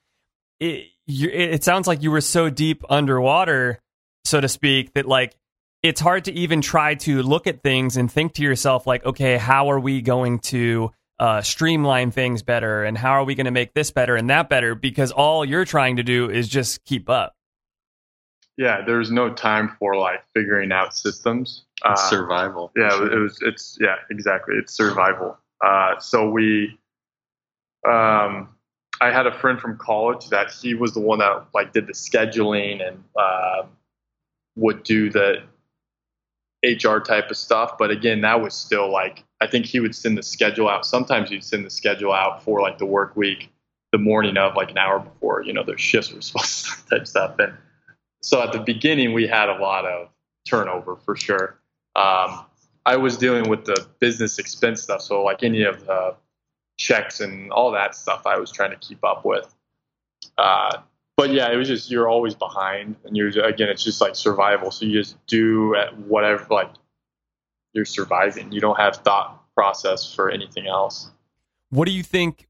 [0.59, 3.79] it, you, it sounds like you were so deep underwater,
[4.25, 5.35] so to speak, that like
[5.83, 9.38] it's hard to even try to look at things and think to yourself, like, okay,
[9.38, 13.51] how are we going to uh, streamline things better, and how are we going to
[13.51, 14.75] make this better and that better?
[14.75, 17.35] Because all you're trying to do is just keep up.
[18.57, 21.64] Yeah, there's no time for like figuring out systems.
[21.83, 22.70] Uh, survival.
[22.77, 23.38] yeah, it was.
[23.40, 24.57] It's yeah, exactly.
[24.57, 25.38] It's survival.
[25.64, 26.79] Uh, so we,
[27.88, 28.51] um,
[29.01, 31.93] I had a friend from college that he was the one that like did the
[31.93, 33.63] scheduling and uh,
[34.57, 35.43] would do the
[36.63, 37.79] HR type of stuff.
[37.79, 40.85] But again, that was still like I think he would send the schedule out.
[40.85, 43.51] Sometimes he'd send the schedule out for like the work week,
[43.93, 45.43] the morning of, like an hour before.
[45.43, 47.39] You know, their shifts were supposed to type stuff.
[47.39, 47.55] And
[48.23, 50.09] so at the beginning, we had a lot of
[50.47, 51.59] turnover for sure.
[51.97, 52.45] Um,
[52.87, 56.17] I was dealing with the business expense stuff, so like any of the
[56.81, 59.55] checks and all that stuff, I was trying to keep up with.
[60.38, 60.79] Uh,
[61.16, 64.71] but yeah, it was just you're always behind, and you're again, it's just like survival.
[64.71, 66.71] So you just do at whatever like
[67.75, 68.51] you're surviving.
[68.51, 71.11] You don't have thought process for anything else.
[71.69, 72.49] What do you think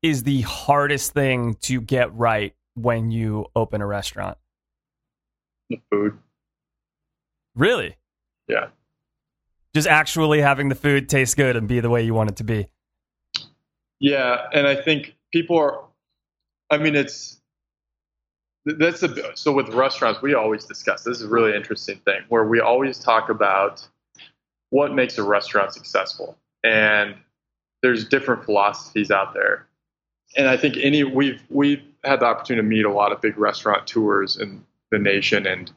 [0.00, 4.38] is the hardest thing to get right when you open a restaurant?
[5.68, 6.18] The food,
[7.54, 7.96] Really?
[8.48, 8.68] yeah,
[9.74, 12.44] Just actually having the food taste good and be the way you want it to
[12.44, 12.68] be.
[14.02, 15.78] Yeah, and I think people are.
[16.70, 17.40] I mean, it's
[18.66, 21.04] that's a so with restaurants we always discuss.
[21.04, 23.86] This is a really interesting thing where we always talk about
[24.70, 27.14] what makes a restaurant successful, and
[27.82, 29.68] there's different philosophies out there.
[30.36, 33.38] And I think any we've we've had the opportunity to meet a lot of big
[33.38, 35.70] restaurateurs in the nation, and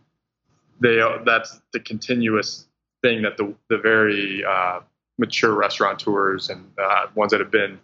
[0.79, 2.65] they that's the continuous
[3.03, 4.79] thing that the the very uh,
[5.19, 7.79] mature restaurateurs and uh, ones that have been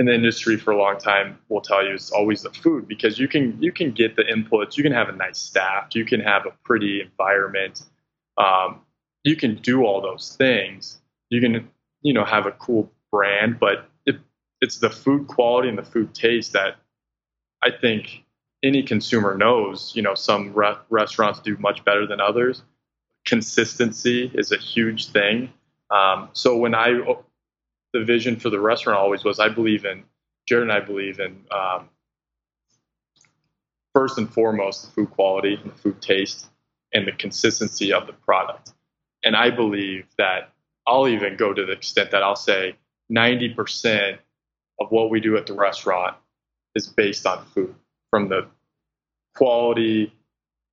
[0.00, 3.18] in the industry for a long time will tell you it's always the food because
[3.18, 4.76] you can you can get the inputs.
[4.76, 5.94] You can have a nice staff.
[5.94, 7.84] You can have a pretty environment.
[8.36, 8.80] Um,
[9.22, 11.00] you can do all those things.
[11.28, 11.68] You can
[12.02, 14.16] you know have a cool brand but it,
[14.60, 16.76] it's the food quality and the food taste that
[17.62, 18.22] i think
[18.62, 19.92] any consumer knows.
[19.94, 22.62] You know some re- restaurants do much better than others.
[23.24, 25.52] Consistency is a huge thing.
[25.90, 27.00] Um, so when i
[27.92, 30.04] the vision for the restaurant always was I believe in
[30.46, 31.88] Jared and I believe in um,
[33.94, 36.46] first and foremost the food quality and the food taste
[36.92, 38.72] and the consistency of the product.
[39.22, 40.52] And I believe that
[40.86, 42.74] I'll even go to the extent that I'll say
[43.12, 44.18] 90%
[44.80, 46.16] of what we do at the restaurant
[46.74, 47.74] is based on food
[48.10, 48.48] from the
[49.34, 50.12] quality,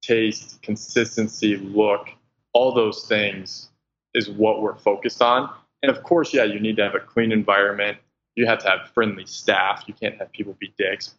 [0.02, 2.10] taste, consistency, look,
[2.54, 3.70] all those things
[4.14, 5.50] is what we're focused on.
[5.84, 7.98] And of course, yeah, you need to have a clean environment.
[8.36, 9.84] You have to have friendly staff.
[9.88, 11.16] You can't have people be dicks.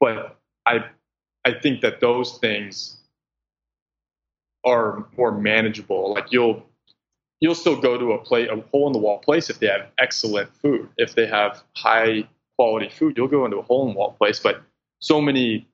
[0.00, 0.84] But I,
[1.44, 2.98] I think that those things
[4.64, 6.12] are more manageable.
[6.12, 6.64] Like you'll,
[7.40, 9.88] you'll still go to a play, a hole in the wall place if they have
[9.98, 10.88] excellent food.
[10.96, 14.38] If they have high quality food, you'll go into a hole in the wall place.
[14.38, 14.62] But
[15.00, 15.66] so many,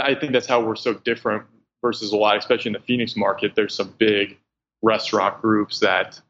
[0.00, 1.44] I think that's how we're so different
[1.82, 3.54] versus a lot, especially in the Phoenix market.
[3.54, 4.38] There's some big
[4.82, 6.20] restaurant groups that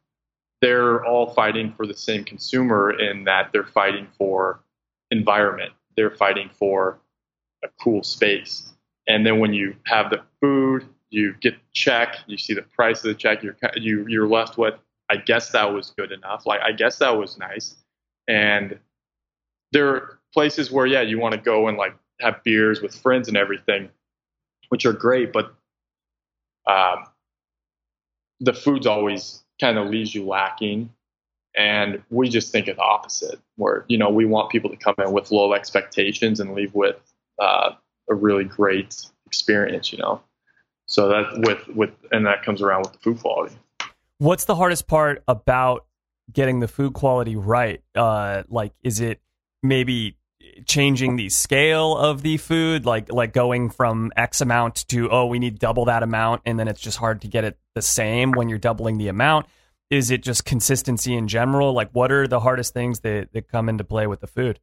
[0.66, 4.58] they're all fighting for the same consumer in that they're fighting for
[5.12, 5.72] environment.
[5.96, 6.98] They're fighting for
[7.62, 8.72] a cool space.
[9.06, 12.98] And then when you have the food, you get the check, you see the price
[13.04, 14.74] of the check, you're you you're left with
[15.08, 16.46] I guess that was good enough.
[16.46, 17.76] Like I guess that was nice.
[18.26, 18.76] And
[19.70, 23.28] there are places where yeah, you want to go and like have beers with friends
[23.28, 23.88] and everything,
[24.70, 25.54] which are great, but
[26.66, 27.04] um,
[28.40, 30.90] the food's always kind of leaves you lacking.
[31.56, 34.94] And we just think of the opposite, where you know we want people to come
[34.98, 36.96] in with low expectations and leave with
[37.40, 37.70] uh,
[38.10, 39.90] a really great experience.
[39.90, 40.20] You know,
[40.84, 43.56] so that with with and that comes around with the food quality.
[44.18, 45.86] What's the hardest part about
[46.32, 47.82] getting the food quality right?
[47.94, 49.20] Uh, like, is it
[49.62, 50.15] maybe
[50.66, 55.38] changing the scale of the food, like like going from X amount to oh, we
[55.38, 58.48] need double that amount, and then it's just hard to get it the same when
[58.48, 59.46] you're doubling the amount?
[59.88, 61.72] Is it just consistency in general?
[61.72, 64.58] Like, what are the hardest things that, that come into play with the food?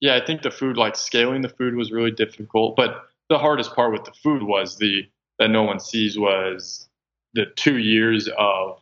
[0.00, 2.74] Yeah, I think the food, like scaling the food, was really difficult.
[2.74, 5.02] But the hardest part with the food was the
[5.38, 6.88] that no one sees was
[7.34, 8.80] the two years of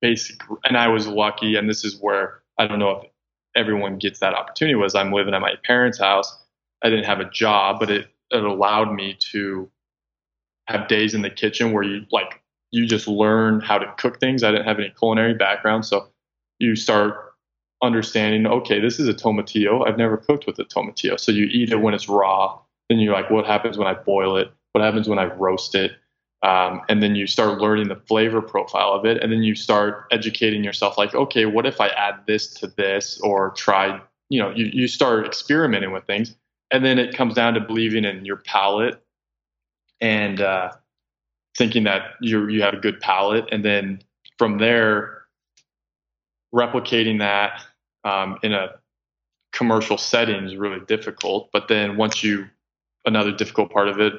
[0.00, 0.40] basic.
[0.64, 3.07] And I was lucky, and this is where I don't know if
[3.58, 4.74] everyone gets that opportunity.
[4.74, 6.44] Was I'm living at my parents' house.
[6.82, 9.70] I didn't have a job, but it it allowed me to
[10.66, 12.40] have days in the kitchen where you like
[12.70, 14.42] you just learn how to cook things.
[14.42, 16.08] I didn't have any culinary background, so
[16.58, 17.16] you start
[17.82, 18.46] understanding.
[18.46, 19.86] Okay, this is a tomatillo.
[19.86, 22.58] I've never cooked with a tomatillo, so you eat it when it's raw.
[22.88, 24.50] Then you're like, what happens when I boil it?
[24.72, 25.92] What happens when I roast it?
[26.42, 30.06] Um, and then you start learning the flavor profile of it, and then you start
[30.12, 30.96] educating yourself.
[30.96, 34.00] Like, okay, what if I add this to this, or try?
[34.28, 36.36] You know, you you start experimenting with things,
[36.70, 39.02] and then it comes down to believing in your palate
[40.00, 40.70] and uh,
[41.56, 44.00] thinking that you you have a good palate, and then
[44.38, 45.22] from there,
[46.54, 47.64] replicating that
[48.04, 48.74] um, in a
[49.52, 51.50] commercial setting is really difficult.
[51.52, 52.46] But then once you,
[53.04, 54.12] another difficult part of it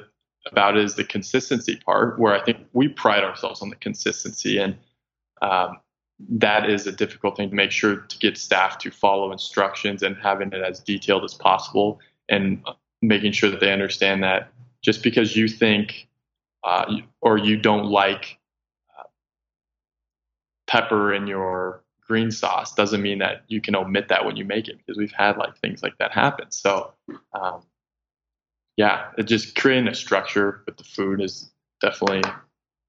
[0.46, 4.76] about is the consistency part, where I think we pride ourselves on the consistency, and
[5.42, 5.78] um,
[6.28, 10.16] that is a difficult thing to make sure to get staff to follow instructions and
[10.16, 12.62] having it as detailed as possible, and
[13.02, 14.50] making sure that they understand that
[14.82, 16.08] just because you think
[16.64, 16.84] uh,
[17.20, 18.38] or you don't like
[18.98, 19.04] uh,
[20.66, 24.68] pepper in your green sauce doesn't mean that you can omit that when you make
[24.68, 26.50] it because we've had like things like that happen.
[26.50, 26.92] So,
[27.32, 27.62] um,
[28.80, 31.50] yeah, it just creating a structure with the food is
[31.82, 32.22] definitely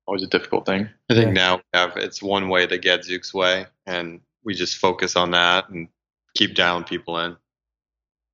[0.08, 0.88] always a difficult thing.
[1.10, 5.18] I think now we have it's one way the Gadzooks way, and we just focus
[5.18, 5.90] on that and
[6.34, 7.36] keep dialing people in.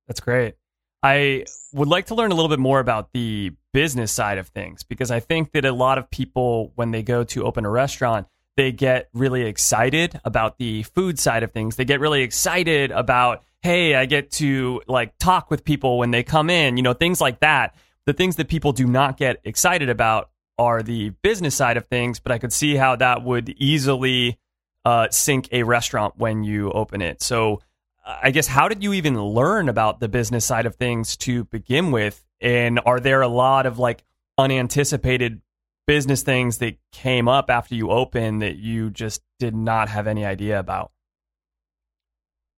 [0.06, 0.54] That's great.
[1.02, 4.84] I would like to learn a little bit more about the business side of things
[4.84, 8.28] because I think that a lot of people, when they go to open a restaurant,
[8.56, 11.74] they get really excited about the food side of things.
[11.74, 16.22] They get really excited about, hey, I get to like talk with people when they
[16.22, 17.74] come in, you know, things like that.
[18.06, 22.20] The things that people do not get excited about are the business side of things,
[22.20, 24.38] but I could see how that would easily
[24.84, 27.22] uh, sink a restaurant when you open it.
[27.22, 27.60] So,
[28.06, 31.90] I guess how did you even learn about the business side of things to begin
[31.90, 32.24] with?
[32.40, 34.02] And are there a lot of like
[34.38, 35.42] unanticipated
[35.86, 40.24] business things that came up after you opened that you just did not have any
[40.24, 40.90] idea about?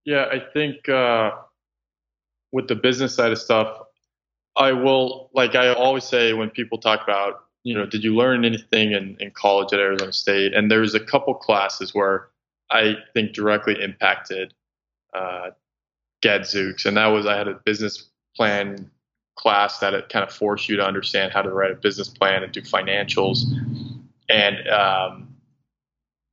[0.05, 1.31] Yeah, I think uh,
[2.51, 3.77] with the business side of stuff,
[4.55, 8.43] I will like I always say when people talk about you know did you learn
[8.43, 10.53] anything in, in college at Arizona State?
[10.53, 12.29] And there's a couple classes where
[12.69, 14.53] I think directly impacted
[15.13, 15.51] uh,
[16.21, 18.89] Gadzooks, and that was I had a business plan
[19.37, 22.43] class that it kind of forced you to understand how to write a business plan
[22.43, 23.43] and do financials,
[24.29, 25.35] and um,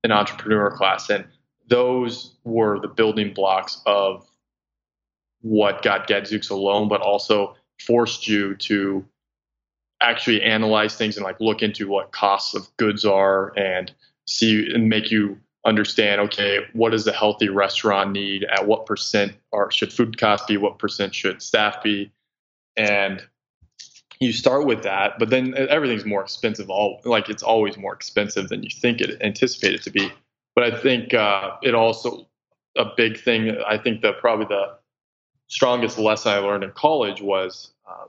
[0.04, 1.24] an entrepreneur class, and
[1.68, 4.26] those were the building blocks of
[5.42, 7.54] what got Gadzooks alone, but also
[7.86, 9.04] forced you to
[10.00, 13.92] actually analyze things and like look into what costs of goods are and
[14.26, 18.44] see and make you understand okay what does a healthy restaurant need?
[18.44, 20.56] At what percent or should food cost be?
[20.56, 22.12] What percent should staff be?
[22.76, 23.22] And
[24.20, 28.48] you start with that but then everything's more expensive all like it's always more expensive
[28.48, 30.10] than you think it anticipated to be
[30.58, 32.26] but i think uh, it also
[32.76, 34.74] a big thing i think that probably the
[35.46, 38.06] strongest lesson i learned in college was uh,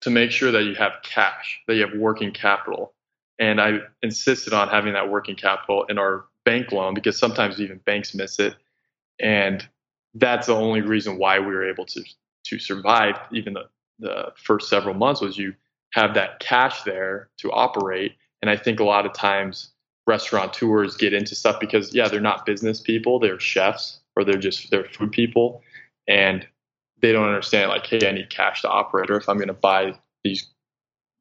[0.00, 2.94] to make sure that you have cash that you have working capital
[3.38, 7.78] and I insisted on having that working capital in our bank loan because sometimes even
[7.78, 8.56] banks miss it.
[9.20, 9.66] And
[10.14, 12.02] that's the only reason why we were able to
[12.44, 13.64] to survive even the,
[13.98, 15.54] the first several months was you
[15.90, 18.16] have that cash there to operate.
[18.40, 19.70] And I think a lot of times
[20.08, 24.70] restaurateurs get into stuff because yeah, they're not business people, they're chefs or they're just
[24.70, 25.62] they're food people
[26.08, 26.46] and
[27.00, 29.94] they don't understand like, hey, I need cash to operate or if I'm gonna buy
[30.24, 30.48] these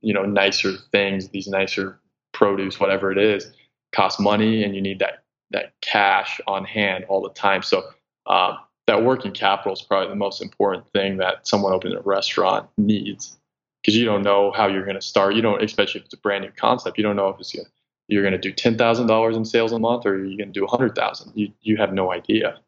[0.01, 1.99] you know nicer things these nicer
[2.33, 3.51] produce, whatever it is,
[3.93, 7.61] costs money, and you need that that cash on hand all the time.
[7.61, 7.83] So
[8.25, 8.57] um,
[8.87, 13.37] that working capital is probably the most important thing that someone opening a restaurant needs
[13.81, 15.35] because you don't know how you're going to start.
[15.35, 17.67] You don't, especially if it's a brand new concept, you don't know if it's gonna,
[18.07, 20.59] you're going to do ten thousand dollars in sales a month or you're going to
[20.59, 21.31] do a hundred thousand.
[21.35, 22.59] You you have no idea.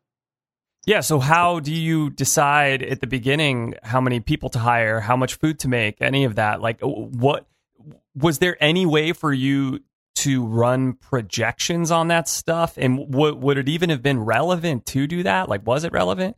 [0.85, 1.01] Yeah.
[1.01, 5.35] So how do you decide at the beginning how many people to hire, how much
[5.35, 6.61] food to make, any of that?
[6.61, 7.47] Like what
[8.15, 9.79] was there any way for you
[10.19, 12.77] to run projections on that stuff?
[12.77, 15.47] And w- would it even have been relevant to do that?
[15.47, 16.35] Like, was it relevant?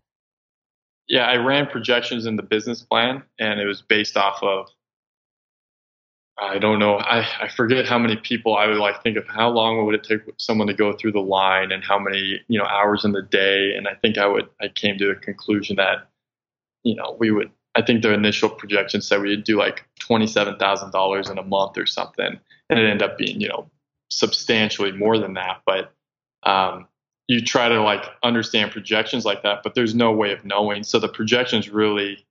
[1.07, 4.69] Yeah, I ran projections in the business plan, and it was based off of
[6.41, 6.97] I don't know.
[6.97, 10.03] I, I forget how many people I would like think of how long would it
[10.03, 13.21] take someone to go through the line and how many, you know, hours in the
[13.21, 13.75] day.
[13.77, 16.09] And I think I would, I came to the conclusion that,
[16.83, 20.91] you know, we would I think the initial projection said we'd do like twenty-seven thousand
[20.91, 22.39] dollars in a month or something,
[22.69, 23.69] and it ended up being you know
[24.09, 25.61] substantially more than that.
[25.65, 25.93] But
[26.43, 26.87] um,
[27.27, 30.83] you try to like understand projections like that, but there's no way of knowing.
[30.83, 32.25] So the projections really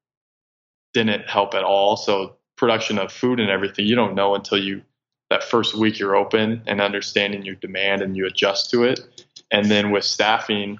[0.93, 1.97] didn't help at all.
[1.97, 4.83] So production of food and everything, you don't know until you
[5.31, 9.25] that first week you're open and understanding your demand and you adjust to it.
[9.51, 10.79] And then with staffing,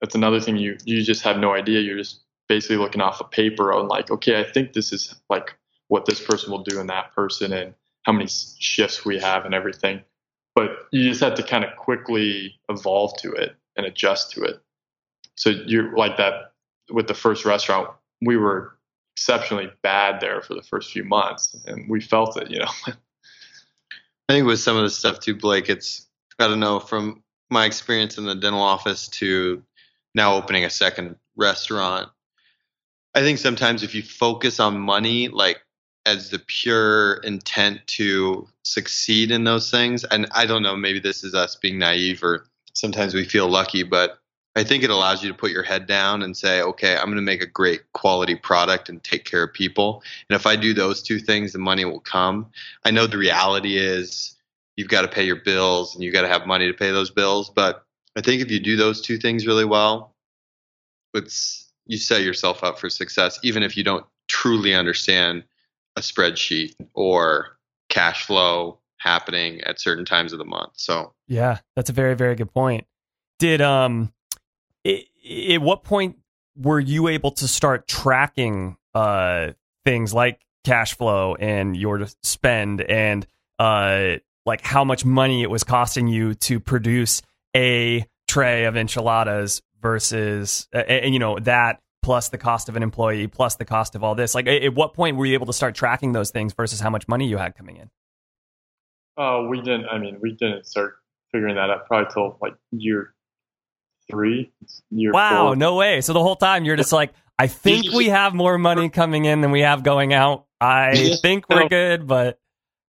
[0.00, 1.80] that's another thing you you just have no idea.
[1.80, 5.56] You're just basically looking off a paper on like, okay, I think this is like
[5.88, 7.74] what this person will do and that person and
[8.04, 10.02] how many shifts we have and everything.
[10.54, 14.60] But you just have to kind of quickly evolve to it and adjust to it.
[15.34, 16.52] So you're like that
[16.88, 17.90] with the first restaurant,
[18.22, 18.75] we were
[19.16, 22.70] exceptionally bad there for the first few months and we felt it, you know.
[24.28, 26.06] I think with some of the stuff too, Blake, it's
[26.38, 29.62] I don't know from my experience in the dental office to
[30.14, 32.10] now opening a second restaurant.
[33.14, 35.62] I think sometimes if you focus on money, like
[36.04, 41.24] as the pure intent to succeed in those things, and I don't know, maybe this
[41.24, 42.44] is us being naive or
[42.74, 44.18] sometimes we feel lucky, but
[44.56, 47.16] I think it allows you to put your head down and say, okay, I'm going
[47.16, 50.02] to make a great quality product and take care of people.
[50.30, 52.46] And if I do those two things, the money will come.
[52.82, 54.34] I know the reality is
[54.76, 57.10] you've got to pay your bills and you've got to have money to pay those
[57.10, 57.50] bills.
[57.50, 57.84] But
[58.16, 60.14] I think if you do those two things really well,
[61.12, 65.44] it's you set yourself up for success, even if you don't truly understand
[65.96, 67.58] a spreadsheet or
[67.90, 70.72] cash flow happening at certain times of the month.
[70.76, 72.86] So Yeah, that's a very very good point.
[73.38, 74.12] Did um
[74.86, 76.16] at what point
[76.56, 79.52] were you able to start tracking uh
[79.84, 83.26] things like cash flow and your spend and
[83.58, 84.14] uh
[84.46, 87.20] like how much money it was costing you to produce
[87.54, 92.82] a tray of enchiladas versus uh, and you know that plus the cost of an
[92.82, 94.34] employee plus the cost of all this?
[94.34, 97.08] Like at what point were you able to start tracking those things versus how much
[97.08, 97.90] money you had coming in?
[99.18, 100.96] Uh we didn't i mean we didn't start
[101.32, 103.14] figuring that out probably till like year
[104.10, 104.52] three
[104.90, 105.56] year wow four.
[105.56, 106.00] no way.
[106.00, 109.40] So the whole time you're just like i think we have more money coming in
[109.40, 110.46] than we have going out.
[110.60, 112.38] I think we're good but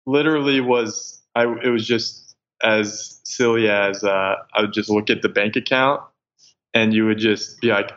[0.07, 5.21] literally was i it was just as silly as uh i would just look at
[5.21, 6.01] the bank account
[6.73, 7.91] and you would just be like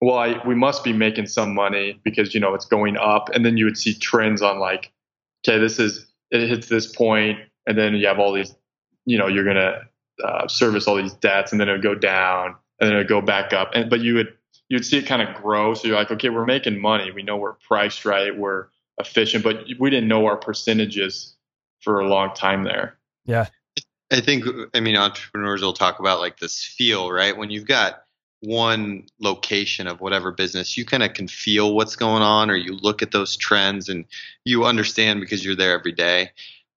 [0.00, 3.28] well I, we must be making some money because you know it's going up.
[3.34, 4.92] And then you would see trends on like
[5.46, 8.54] okay this is it hits this point and then you have all these
[9.04, 9.82] you know you're gonna
[10.24, 13.08] uh, service all these debts and then it would go down and then it would
[13.08, 13.70] go back up.
[13.74, 14.34] And but you would
[14.68, 17.10] you'd see it kind of grow so you're like okay we're making money.
[17.10, 18.36] We know we're priced right.
[18.36, 18.66] We're
[18.98, 19.44] efficient.
[19.44, 21.36] But we didn't know our percentages
[21.80, 22.96] for a long time there.
[23.24, 23.46] Yeah.
[24.10, 24.44] I think
[24.74, 27.36] I mean entrepreneurs will talk about like this feel, right?
[27.36, 28.04] When you've got
[28.40, 32.72] one location of whatever business, you kind of can feel what's going on or you
[32.74, 34.04] look at those trends and
[34.44, 36.30] you understand because you're there every day.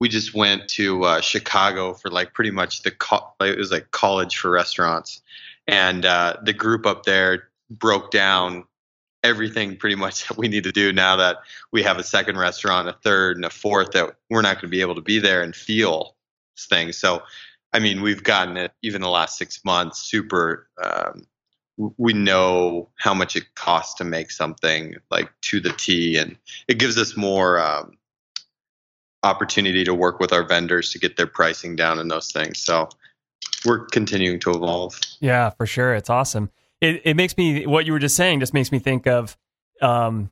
[0.03, 3.91] We just went to uh, Chicago for like pretty much the co- it was like
[3.91, 5.21] college for restaurants,
[5.65, 8.65] and uh, the group up there broke down
[9.23, 11.37] everything pretty much that we need to do now that
[11.71, 14.67] we have a second restaurant, a third, and a fourth that we're not going to
[14.67, 16.17] be able to be there and feel
[16.59, 16.97] things.
[16.97, 17.21] So,
[17.71, 20.67] I mean, we've gotten it even the last six months super.
[20.83, 21.25] Um,
[21.97, 26.35] we know how much it costs to make something like to the T, and
[26.67, 27.97] it gives us more um,
[29.23, 32.59] opportunity to work with our vendors to get their pricing down and those things.
[32.59, 32.89] So,
[33.65, 34.99] we're continuing to evolve.
[35.19, 35.95] Yeah, for sure.
[35.95, 36.49] It's awesome.
[36.81, 39.37] It it makes me what you were just saying just makes me think of
[39.81, 40.31] um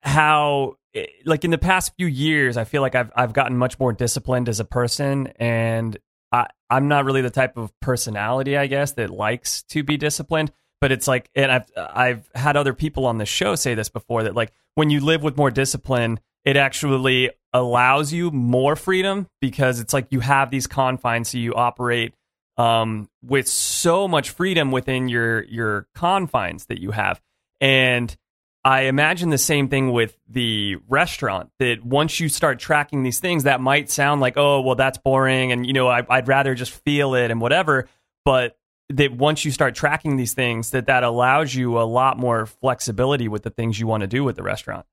[0.00, 0.76] how
[1.24, 4.48] like in the past few years I feel like I've I've gotten much more disciplined
[4.48, 5.96] as a person and
[6.30, 10.52] I I'm not really the type of personality I guess that likes to be disciplined
[10.80, 14.24] but it's like and I've I've had other people on the show say this before
[14.24, 19.80] that like when you live with more discipline it actually allows you more freedom because
[19.80, 22.14] it's like you have these confines so you operate
[22.56, 27.20] um, with so much freedom within your your confines that you have
[27.60, 28.16] and
[28.64, 33.42] I imagine the same thing with the restaurant that once you start tracking these things,
[33.42, 35.50] that might sound like, oh, well, that's boring.
[35.50, 37.88] And, you know, I, would rather just feel it and whatever.
[38.24, 38.56] But
[38.90, 43.26] that once you start tracking these things, that that allows you a lot more flexibility
[43.26, 44.86] with the things you want to do with the restaurant.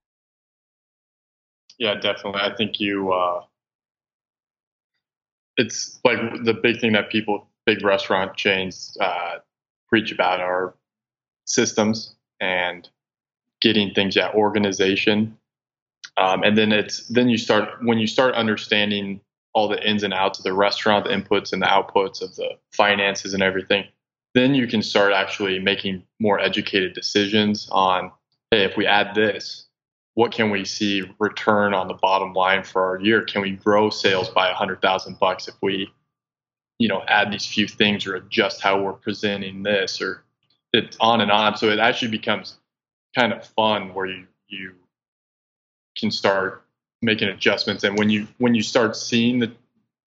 [1.80, 2.42] Yeah, definitely.
[2.42, 3.42] I think you, uh,
[5.56, 9.38] it's like the big thing that people, big restaurant chains, uh,
[9.88, 10.74] preach about are
[11.46, 12.88] systems and
[13.62, 15.36] getting things at organization
[16.18, 19.20] um, and then it's then you start when you start understanding
[19.54, 22.50] all the ins and outs of the restaurant the inputs and the outputs of the
[22.72, 23.84] finances and everything
[24.34, 28.12] then you can start actually making more educated decisions on
[28.52, 29.66] hey if we add this
[30.20, 33.90] what can we see return on the bottom line for our year can we grow
[33.90, 35.90] sales by a hundred thousand bucks if we
[36.78, 40.22] you know add these few things or adjust how we're presenting this or
[40.72, 42.58] it's on and on so it actually becomes
[43.16, 44.74] kind of fun where you you
[45.96, 46.64] can start
[47.02, 47.84] making adjustments.
[47.84, 49.52] And when you when you start seeing the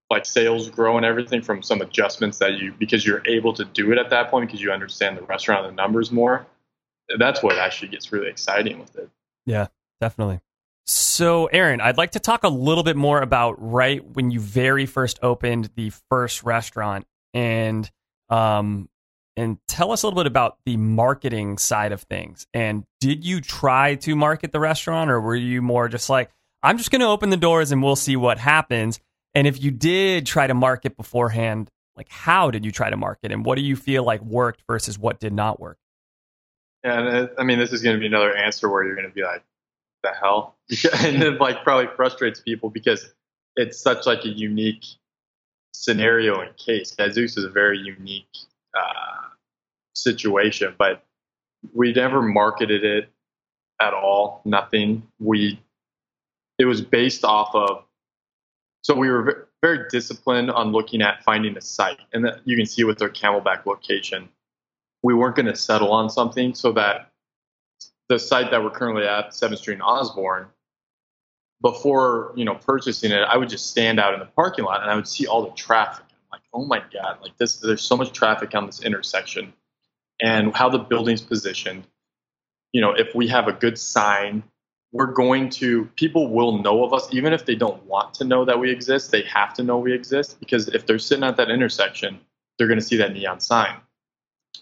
[0.10, 3.92] like sales grow and everything from some adjustments that you because you're able to do
[3.92, 6.46] it at that point because you understand the restaurant and the numbers more.
[7.18, 9.10] That's what actually gets really exciting with it.
[9.46, 9.68] Yeah,
[10.04, 10.42] definitely.
[10.86, 14.86] So, Aaron, I'd like to talk a little bit more about right when you very
[14.86, 17.90] first opened the first restaurant and
[18.30, 18.90] um
[19.38, 22.46] and tell us a little bit about the marketing side of things.
[22.54, 26.30] And did you try to market the restaurant or were you more just like
[26.62, 29.00] I'm just going to open the doors and we'll see what happens?
[29.34, 33.32] And if you did try to market beforehand, like how did you try to market
[33.32, 35.78] and what do you feel like worked versus what did not work?
[36.84, 39.14] And uh, I mean, this is going to be another answer where you're going to
[39.14, 39.44] be like,
[40.04, 40.56] "The hell,"
[41.00, 43.14] and it like probably frustrates people because
[43.56, 44.86] it's such like a unique
[45.74, 46.92] scenario and case.
[46.92, 48.28] Gadzooks is a very unique
[48.78, 49.30] uh,
[49.96, 51.04] situation, but
[51.74, 53.10] we never marketed it
[53.82, 54.42] at all.
[54.46, 55.04] Nothing.
[55.20, 55.60] We
[56.60, 57.84] it was based off of.
[58.84, 62.66] So we were very disciplined on looking at finding a site, and that you can
[62.66, 64.28] see with our Camelback location
[65.04, 67.12] we weren't going to settle on something so that
[68.14, 70.48] the site that we're currently at, 7th Street in Osborn,
[71.62, 74.92] before you know purchasing it, I would just stand out in the parking lot and
[74.92, 76.06] I would see all the traffic.
[76.10, 79.54] I'm like, oh my god, like this, there's so much traffic on this intersection,
[80.22, 81.88] and how the building's positioned.
[82.72, 84.44] You know, if we have a good sign,
[84.92, 88.46] we're going to people will know of us even if they don't want to know
[88.46, 89.12] that we exist.
[89.12, 92.20] They have to know we exist because if they're sitting at that intersection,
[92.58, 93.78] they're going to see that neon sign.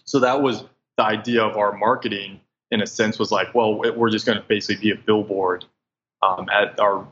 [0.04, 0.64] So that was
[0.96, 2.40] the idea of our marketing
[2.72, 5.64] in a sense was like, well, we're just going to basically be a billboard
[6.22, 7.06] um, at our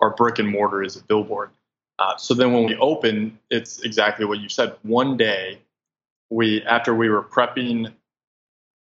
[0.00, 1.50] our brick and mortar is a billboard.
[1.98, 4.74] Uh, so then when we open, it's exactly what you said.
[4.82, 5.60] One day,
[6.30, 7.92] we after we were prepping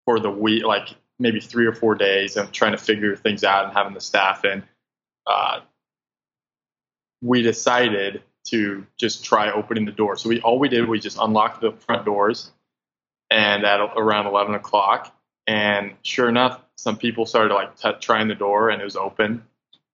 [0.06, 3.66] for the week, like maybe three or four days, and trying to figure things out
[3.66, 4.64] and having the staff in,
[5.28, 5.60] uh,
[7.22, 10.16] we decided to just try opening the door.
[10.16, 12.52] So we all we did we just unlocked the front doors
[13.30, 15.14] and at around 11 o'clock.
[15.48, 19.44] And sure enough, some people started like t- trying the door and it was open.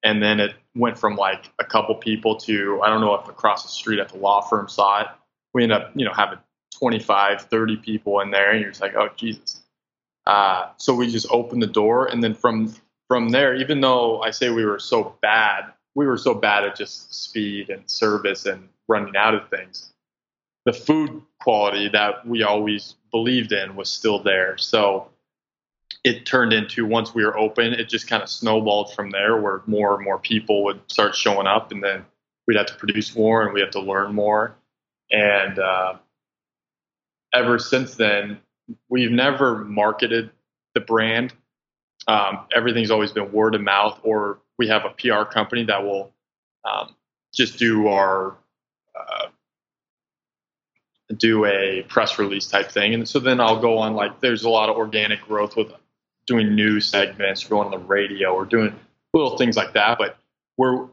[0.03, 3.63] And then it went from like a couple people to, I don't know if across
[3.63, 5.07] the street at the law firm saw it.
[5.53, 6.39] We ended up, you know, having
[6.77, 8.51] 25, 30 people in there.
[8.51, 9.61] And you're just like, oh, Jesus.
[10.25, 12.05] Uh, so we just opened the door.
[12.05, 12.73] And then from,
[13.07, 16.75] from there, even though I say we were so bad, we were so bad at
[16.75, 19.91] just speed and service and running out of things
[20.65, 24.57] the food quality that we always believed in was still there.
[24.57, 25.07] So
[26.03, 29.61] it turned into once we were open, it just kind of snowballed from there where
[29.65, 32.05] more and more people would start showing up and then
[32.47, 34.55] we'd have to produce more and we have to learn more.
[35.11, 35.95] And uh,
[37.33, 38.39] ever since then,
[38.87, 40.29] we've never marketed
[40.73, 41.33] the brand.
[42.07, 46.13] Um, everything's always been word of mouth, or we have a PR company that will
[46.63, 46.95] um,
[47.33, 48.37] just do our
[48.97, 49.27] uh,
[51.17, 52.93] do a press release type thing.
[52.93, 55.71] And so then I'll go on like there's a lot of organic growth with
[56.29, 58.73] doing news segments, going on the radio, or doing
[59.13, 59.97] little things like that.
[59.97, 60.17] But
[60.57, 60.87] we're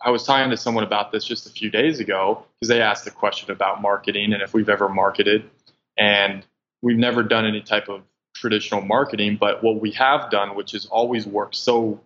[0.00, 3.04] I was talking to someone about this just a few days ago because they asked
[3.04, 5.50] the question about marketing and if we've ever marketed.
[5.98, 6.46] And
[6.82, 8.02] we've never done any type of
[8.36, 12.00] traditional marketing, but what we have done, which has always worked so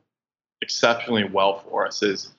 [0.62, 2.32] exceptionally well for us, is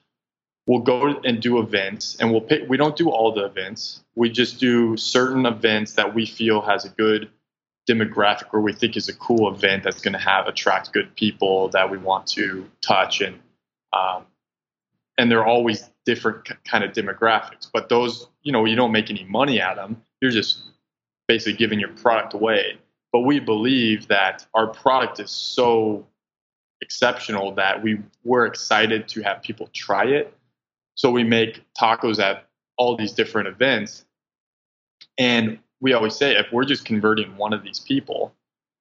[0.65, 4.29] we'll go and do events and we'll pick we don't do all the events we
[4.29, 7.29] just do certain events that we feel has a good
[7.89, 11.69] demographic where we think is a cool event that's going to have attract good people
[11.69, 13.39] that we want to touch and
[13.91, 14.25] um,
[15.17, 17.69] and they're always different kind of demographics.
[17.71, 20.61] But those you know you don't make any money at them you're just
[21.27, 22.77] basically giving your product away.
[23.11, 26.07] But we believe that our product is so
[26.81, 30.34] exceptional that we we're excited to have people try it.
[30.95, 34.05] So we make tacos at all these different events.
[35.17, 38.34] And we always say if we're just converting one of these people,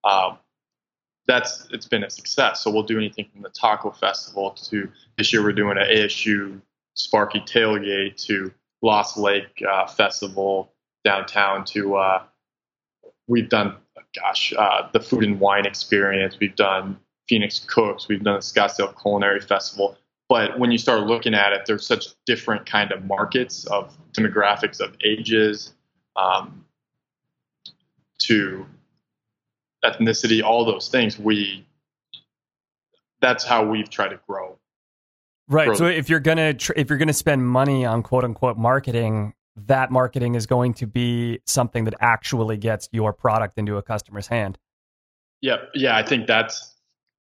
[0.04, 0.38] um,
[1.26, 2.60] that's it's been a success.
[2.60, 4.88] So we'll do anything from the taco festival to
[5.18, 6.60] this year we're doing an ASU
[6.94, 10.72] Sparky tailgate to Lost Lake uh, festival
[11.04, 12.22] downtown to uh,
[13.26, 13.76] we've done
[14.14, 16.38] gosh uh, the food and wine experience.
[16.38, 16.98] We've done
[17.28, 18.06] Phoenix Cooks.
[18.06, 19.98] We've done the Scottsdale Culinary Festival.
[20.28, 24.80] But when you start looking at it, there's such different kind of markets of demographics
[24.80, 25.72] of ages
[26.16, 26.64] um,
[28.24, 28.66] to
[29.84, 31.18] ethnicity, all those things.
[31.18, 31.66] We
[33.20, 34.58] that's how we've tried to grow.
[35.48, 35.66] Right.
[35.66, 35.74] Grow.
[35.74, 39.90] So if you're gonna tr- if you're gonna spend money on quote unquote marketing, that
[39.90, 44.58] marketing is going to be something that actually gets your product into a customer's hand.
[45.40, 46.74] Yeah, yeah, I think that's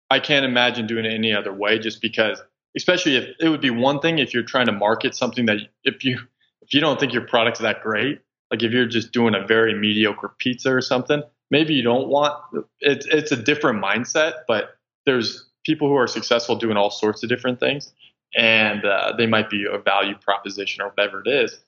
[0.10, 2.42] I can't imagine doing it any other way just because
[2.76, 6.04] especially if it would be one thing if you're trying to market something that if
[6.04, 6.20] you
[6.62, 8.22] if you don't think your product's that great,
[8.52, 12.36] like if you're just doing a very mediocre pizza or something, maybe you don't want
[12.80, 17.30] it's it's a different mindset, but there's people who are successful doing all sorts of
[17.30, 17.94] different things
[18.36, 21.60] and uh, they might be a value proposition or whatever it is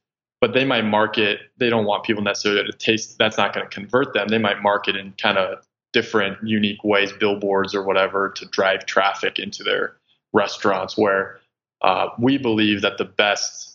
[0.43, 3.73] but they might market they don't want people necessarily to taste that's not going to
[3.73, 4.27] convert them.
[4.27, 9.39] They might market in kind of different unique ways billboards or whatever to drive traffic
[9.39, 9.95] into their
[10.33, 11.39] restaurants where
[11.81, 13.72] uh, we believe that the best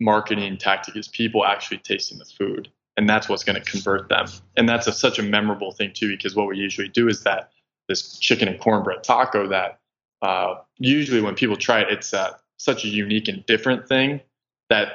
[0.00, 4.26] marketing tactic is people actually tasting the food and that's what's going to convert them
[4.56, 7.50] and that's a, such a memorable thing too because what we usually do is that
[7.88, 9.80] this chicken and cornbread taco that
[10.22, 14.20] uh, usually when people try it, it's uh, such a unique and different thing
[14.68, 14.92] that,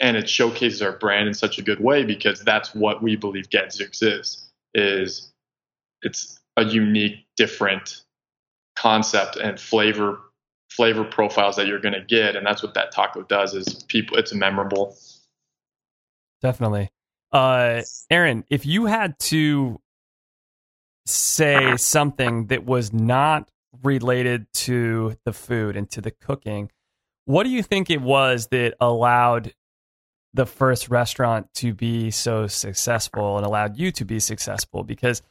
[0.00, 3.48] and it showcases our brand in such a good way because that's what we believe
[3.48, 4.50] Gadzooks is.
[4.74, 5.32] Is
[6.02, 8.02] it's a unique, different
[8.76, 10.20] concept and flavor
[10.76, 13.54] flavor profiles that you're going to get, and that's what that taco does.
[13.54, 14.96] Is people, it's memorable.
[16.42, 16.90] Definitely.
[17.32, 19.80] Uh, Aaron, if you had to
[21.06, 23.48] say something that was not
[23.82, 26.70] related to the food and to the cooking.
[27.24, 29.54] What do you think it was that allowed
[30.34, 34.82] the first restaurant to be so successful and allowed you to be successful?
[34.82, 35.22] Because,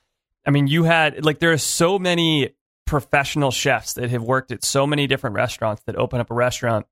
[0.46, 2.52] I mean, you had, like, there are so many
[2.86, 6.86] professional chefs that have worked at so many different restaurants that open up a restaurant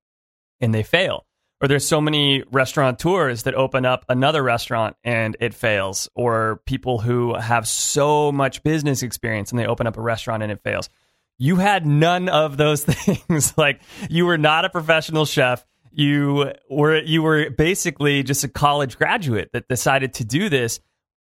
[0.60, 1.26] and they fail.
[1.62, 6.10] Or there's so many restaurateurs that open up another restaurant and it fails.
[6.14, 10.52] Or people who have so much business experience and they open up a restaurant and
[10.52, 10.90] it fails
[11.38, 13.58] you had none of those things.
[13.58, 15.66] like you were not a professional chef.
[15.92, 20.80] You were you were basically just a college graduate that decided to do this.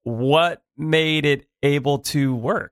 [0.03, 2.71] What made it able to work?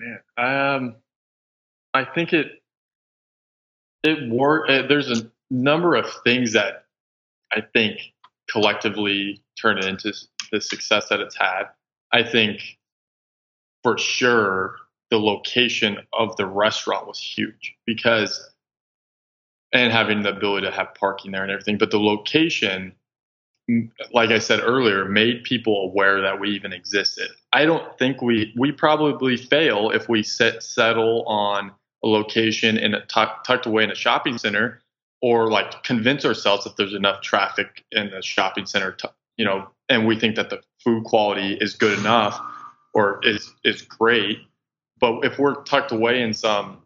[0.00, 0.96] Man, um,
[1.94, 2.62] I think it
[4.02, 4.70] it worked.
[4.70, 6.84] Uh, there's a number of things that
[7.52, 8.00] I think
[8.50, 10.12] collectively turn it into
[10.50, 11.64] the success that it's had.
[12.12, 12.78] I think
[13.82, 14.76] for sure
[15.10, 18.50] the location of the restaurant was huge because
[19.72, 22.92] and having the ability to have parking there and everything but the location
[24.12, 28.52] like i said earlier made people aware that we even existed i don't think we
[28.56, 31.70] we probably fail if we set settle on
[32.02, 34.80] a location in a tuck, tucked away in a shopping center
[35.20, 39.68] or like convince ourselves that there's enough traffic in the shopping center to, you know
[39.90, 42.40] and we think that the food quality is good enough
[42.94, 44.38] or is is great.
[45.00, 46.78] But if we're tucked away in some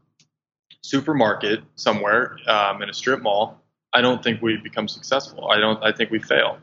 [0.83, 3.61] supermarket somewhere um, in a strip mall,
[3.93, 5.49] I don't think we become successful.
[5.51, 5.83] I don't.
[5.85, 6.59] I think we fail.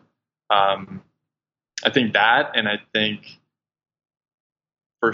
[0.52, 1.02] Um,
[1.84, 3.40] I think that, and I think
[5.00, 5.14] for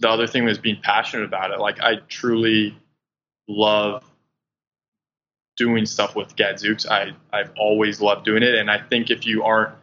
[0.00, 1.60] the other thing was being passionate about it.
[1.60, 2.76] Like I truly
[3.46, 4.04] love
[5.56, 6.86] doing stuff with Gadzooks.
[6.86, 9.74] I I've always loved doing it, and I think if you aren't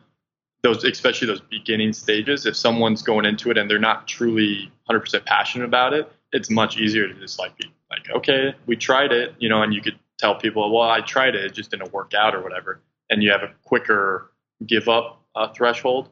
[0.64, 5.26] those especially those beginning stages if someone's going into it and they're not truly 100%
[5.26, 9.34] passionate about it it's much easier to just like be like okay we tried it
[9.40, 12.14] you know and you could tell people well i tried it it just didn't work
[12.14, 12.80] out or whatever
[13.10, 14.31] and you have a quicker
[14.66, 16.10] give up uh, threshold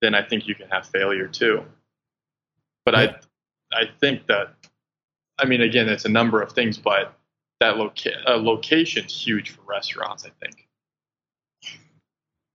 [0.00, 1.62] then i think you can have failure too
[2.84, 3.16] but yeah.
[3.72, 4.54] i i think that
[5.38, 7.16] i mean again it's a number of things but
[7.60, 10.68] that loca- uh, location's huge for restaurants i think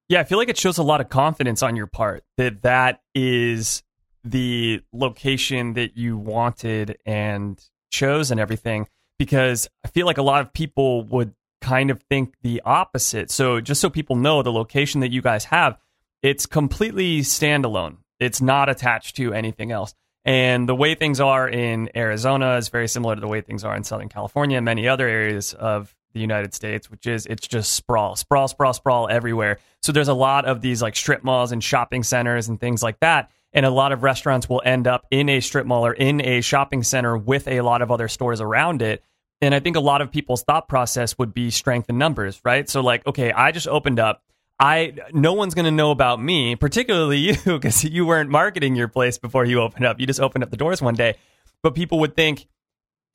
[0.09, 3.01] yeah, I feel like it shows a lot of confidence on your part that that
[3.13, 3.83] is
[4.23, 8.87] the location that you wanted and chose and everything
[9.19, 11.33] because I feel like a lot of people would
[11.69, 13.29] kind of think the opposite.
[13.29, 15.77] So just so people know the location that you guys have,
[16.23, 17.97] it's completely standalone.
[18.19, 19.93] It's not attached to anything else.
[20.25, 23.75] And the way things are in Arizona is very similar to the way things are
[23.75, 27.71] in Southern California and many other areas of the United States, which is it's just
[27.73, 29.59] sprawl, sprawl, sprawl, sprawl everywhere.
[29.83, 32.99] So there's a lot of these like strip malls and shopping centers and things like
[33.01, 33.29] that.
[33.53, 36.41] And a lot of restaurants will end up in a strip mall or in a
[36.41, 39.03] shopping center with a lot of other stores around it.
[39.41, 42.69] And I think a lot of people's thought process would be strength in numbers, right?
[42.69, 44.23] So like, okay, I just opened up.
[44.59, 48.89] I no one's going to know about me, particularly you because you weren't marketing your
[48.89, 49.99] place before you opened up.
[49.99, 51.15] You just opened up the doors one day.
[51.63, 52.47] But people would think,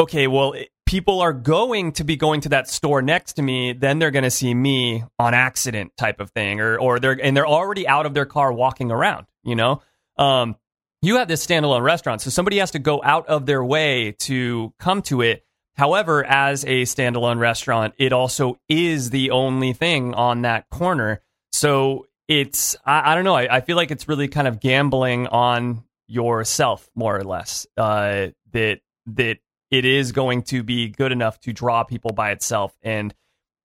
[0.00, 0.54] okay, well,
[0.86, 4.24] people are going to be going to that store next to me, then they're going
[4.24, 8.06] to see me on accident type of thing, or or they're and they're already out
[8.06, 9.26] of their car walking around.
[9.42, 9.82] You know,
[10.16, 10.56] um,
[11.02, 14.72] you have this standalone restaurant, so somebody has to go out of their way to
[14.78, 15.44] come to it.
[15.76, 21.20] However, as a standalone restaurant, it also is the only thing on that corner.
[21.52, 23.34] So it's I, I don't know.
[23.34, 27.66] I, I, feel like it's really kind of gambling on yourself, more or less.
[27.76, 29.38] Uh, that that
[29.70, 32.76] it is going to be good enough to draw people by itself.
[32.82, 33.12] And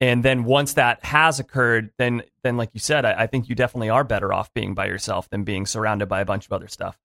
[0.01, 3.55] and then once that has occurred, then then like you said, I, I think you
[3.55, 6.67] definitely are better off being by yourself than being surrounded by a bunch of other
[6.67, 6.97] stuff.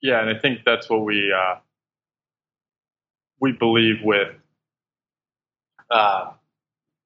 [0.00, 1.56] Yeah, and I think that's what we uh,
[3.40, 4.28] we believe with
[5.90, 6.32] uh,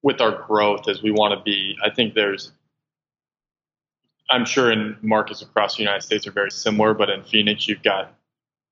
[0.03, 1.77] with our growth as we want to be.
[1.83, 2.51] I think there's.
[4.29, 7.83] I'm sure in markets across the United States are very similar, but in Phoenix you've
[7.83, 8.13] got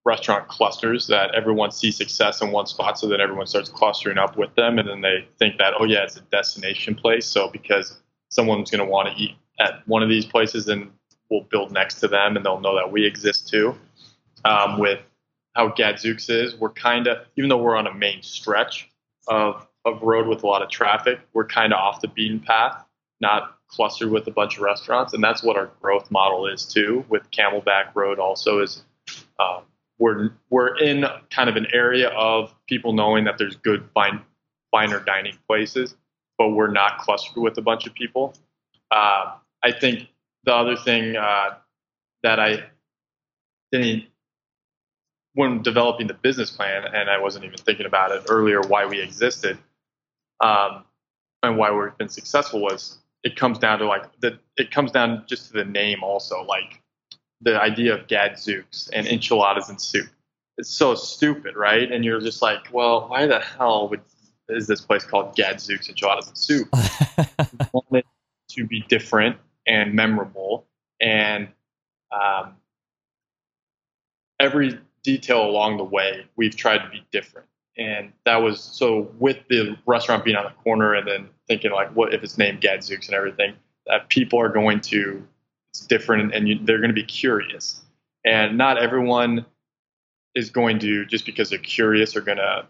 [0.06, 4.38] restaurant clusters that everyone sees success in one spot, so that everyone starts clustering up
[4.38, 7.26] with them, and then they think that oh yeah, it's a destination place.
[7.26, 8.00] So because
[8.30, 10.92] someone's going to want to eat at one of these places, then
[11.30, 13.76] we'll build next to them, and they'll know that we exist too.
[14.46, 15.00] Um, with
[15.54, 18.90] how Gadzooks is, we're kind of even though we're on a main stretch
[19.28, 22.84] of of road with a lot of traffic, we're kind of off the beaten path,
[23.20, 27.06] not clustered with a bunch of restaurants, and that's what our growth model is too.
[27.10, 28.84] With Camelback Road, also is
[29.40, 29.64] um,
[30.00, 34.22] we're we're in kind of an area of people knowing that there's good fine
[34.72, 35.96] finer dining places,
[36.38, 38.34] but we're not clustered with a bunch of people.
[38.90, 40.08] Uh, I think
[40.46, 41.56] the other thing uh,
[42.24, 42.64] that I
[43.72, 44.06] didn't
[45.34, 49.02] when developing the business plan, and I wasn't even thinking about it earlier, why we
[49.02, 49.58] existed,
[50.40, 50.84] um,
[51.42, 55.24] and why we've been successful was it comes down to like the it comes down
[55.28, 56.82] just to the name also like
[57.42, 60.08] the idea of gadzooks and enchiladas and soup.
[60.58, 61.92] It's so stupid, right?
[61.92, 64.02] And you're just like, well, why the hell would
[64.50, 66.70] is this place called Gadzooks enchiladas and soup?
[67.18, 68.06] we want it
[68.52, 70.68] to be different and memorable,
[71.02, 71.48] and
[72.12, 72.56] um,
[74.40, 77.48] every detail along the way, we've tried to be different.
[77.78, 81.96] And that was so with the restaurant being on the corner, and then thinking like,
[81.96, 83.56] what if it's named Gadzooks and everything?
[83.88, 85.28] That people are going to
[85.74, 87.82] it's different, and you, they're going to be curious.
[88.24, 89.46] And not everyone
[90.36, 92.68] is going to just because they're curious are going to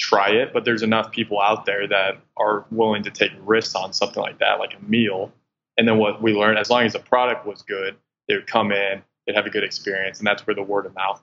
[0.00, 3.92] try it, but there's enough people out there that are willing to take risks on
[3.92, 5.32] something like that, like a meal.
[5.76, 7.96] And then what we learned, as long as the product was good,
[8.28, 10.94] they would come in, they'd have a good experience, and that's where the word of
[10.94, 11.22] mouth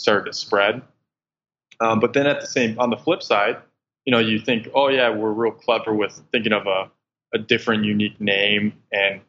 [0.00, 0.82] started to spread.
[1.80, 3.56] Um, but then at the same, on the flip side,
[4.04, 6.90] you know, you think, oh yeah, we're real clever with thinking of a,
[7.34, 9.20] a different, unique name, and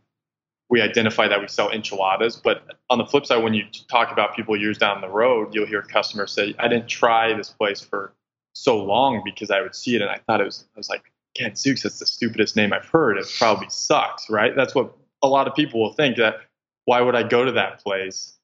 [0.69, 2.37] we identify that we sell enchiladas.
[2.37, 5.67] But on the flip side, when you talk about people years down the road, you'll
[5.67, 8.13] hear customers say, I didn't try this place for
[8.53, 11.03] so long because I would see it and I thought it was, I was like,
[11.35, 13.17] Gadzooks, that's the stupidest name I've heard.
[13.17, 14.53] It probably sucks, right?
[14.55, 16.41] That's what a lot of people will think that
[16.85, 18.37] why would I go to that place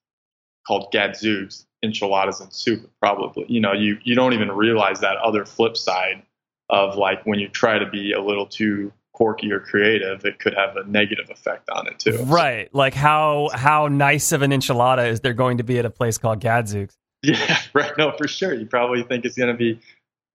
[0.66, 2.90] called Gadzooks, enchiladas and soup?
[3.00, 6.24] Probably, you know, you, you don't even realize that other flip side
[6.70, 10.54] of like when you try to be a little too quirky or creative, it could
[10.54, 12.18] have a negative effect on it too.
[12.24, 12.74] Right.
[12.74, 16.18] Like how how nice of an enchilada is there going to be at a place
[16.18, 16.96] called Gadzooks?
[17.24, 17.92] Yeah, right.
[17.98, 18.54] No, for sure.
[18.54, 19.80] You probably think it's going to be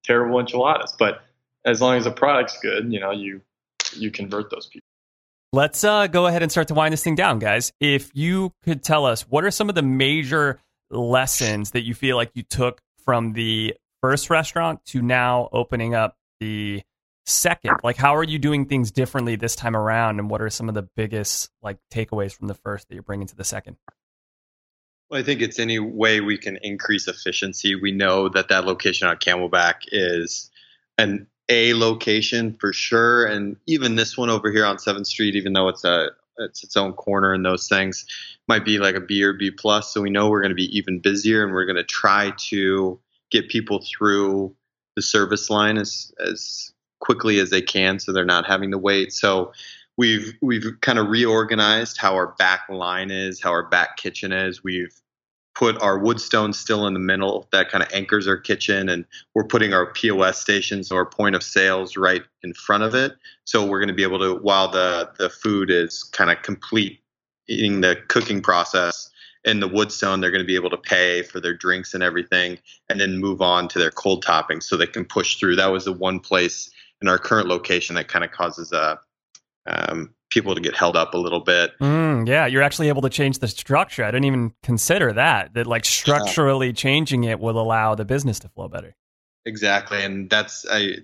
[0.03, 1.23] terrible enchiladas, but
[1.65, 3.41] as long as the product's good, you know, you
[3.97, 4.85] you convert those people.
[5.53, 7.73] Let's uh, go ahead and start to wind this thing down, guys.
[7.79, 10.59] If you could tell us what are some of the major
[10.93, 16.17] lessons that you feel like you took from the first restaurant to now opening up
[16.41, 16.83] the
[17.27, 17.77] second?
[17.83, 20.75] Like, how are you doing things differently this time around, and what are some of
[20.75, 23.77] the biggest like takeaways from the first that you're bringing to the second?
[25.11, 27.75] Well, I think it's any way we can increase efficiency.
[27.75, 30.51] We know that that location on Camelback is
[30.99, 35.53] an A location for sure, and even this one over here on Seventh Street, even
[35.53, 38.05] though it's a it's its own corner and those things,
[38.49, 39.93] might be like a B or B plus.
[39.93, 42.99] So we know we're going to be even busier, and we're going to try to
[43.31, 44.55] get people through
[44.97, 49.13] the service line as as quickly as they can so they're not having to wait.
[49.13, 49.53] So
[49.97, 54.63] we've we've kind of reorganized how our back line is, how our back kitchen is.
[54.63, 54.95] We've
[55.55, 59.05] put our wood stone still in the middle that kind of anchors our kitchen and
[59.35, 63.13] we're putting our POS stations or point of sales right in front of it.
[63.45, 67.01] So we're going to be able to while the the food is kind of complete
[67.49, 69.11] eating the cooking process
[69.45, 72.59] in the woodstone they're going to be able to pay for their drinks and everything
[72.89, 75.85] and then move on to their cold toppings so they can push through that was
[75.85, 78.99] the one place in our current location that kind of causes a
[79.67, 81.79] um, people to get held up a little bit.
[81.79, 84.05] Mm, yeah, you're actually able to change the structure.
[84.05, 85.55] I didn't even consider that.
[85.55, 86.73] That like structurally yeah.
[86.73, 88.97] changing it will allow the business to flow better.
[89.45, 90.99] Exactly, and that's I,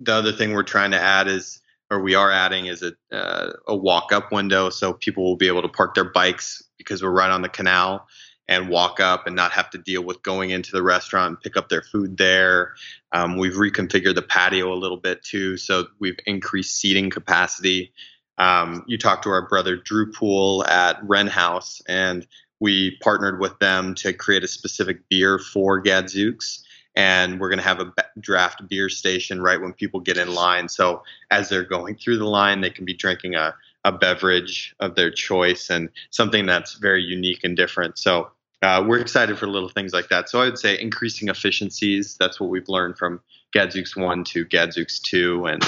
[0.00, 3.52] the other thing we're trying to add is, or we are adding, is a uh,
[3.68, 7.10] a walk up window, so people will be able to park their bikes because we're
[7.10, 8.06] right on the canal
[8.46, 11.56] and walk up and not have to deal with going into the restaurant and pick
[11.56, 12.74] up their food there.
[13.12, 17.92] Um, we've reconfigured the patio a little bit too, so we've increased seating capacity.
[18.38, 22.26] Um, you talked to our brother Drew Pool at Wren House, and
[22.60, 26.64] we partnered with them to create a specific beer for Gadzooks.
[26.96, 30.68] and we're going to have a draft beer station right when people get in line.
[30.68, 33.54] So as they're going through the line, they can be drinking a,
[33.84, 37.98] a beverage of their choice and something that's very unique and different.
[37.98, 38.30] So
[38.62, 40.28] uh, we're excited for little things like that.
[40.28, 42.16] So I would say increasing efficiencies.
[42.18, 43.20] That's what we've learned from
[43.52, 45.62] Gadzooks one to Gadzooks two, and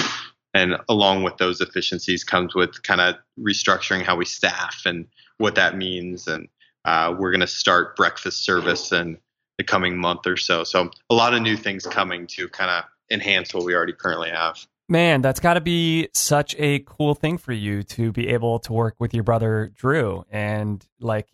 [0.57, 5.05] and along with those efficiencies comes with kind of restructuring how we staff and
[5.37, 6.27] what that means.
[6.27, 6.47] And
[6.83, 9.19] uh, we're going to start breakfast service in
[9.59, 10.63] the coming month or so.
[10.63, 14.31] So a lot of new things coming to kind of enhance what we already currently
[14.31, 14.65] have.
[14.89, 18.73] Man, that's got to be such a cool thing for you to be able to
[18.73, 21.27] work with your brother Drew and like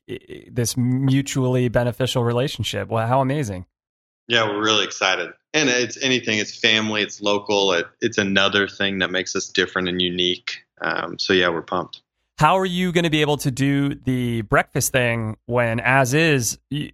[0.52, 2.90] this mutually beneficial relationship.
[2.90, 3.68] Well, how amazing.
[4.28, 5.32] Yeah, we're really excited.
[5.54, 9.88] And it's anything, it's family, it's local, it, it's another thing that makes us different
[9.88, 10.64] and unique.
[10.82, 12.02] Um, so yeah, we're pumped.
[12.40, 16.58] How are you going to be able to do the breakfast thing when, as is,
[16.70, 16.90] you,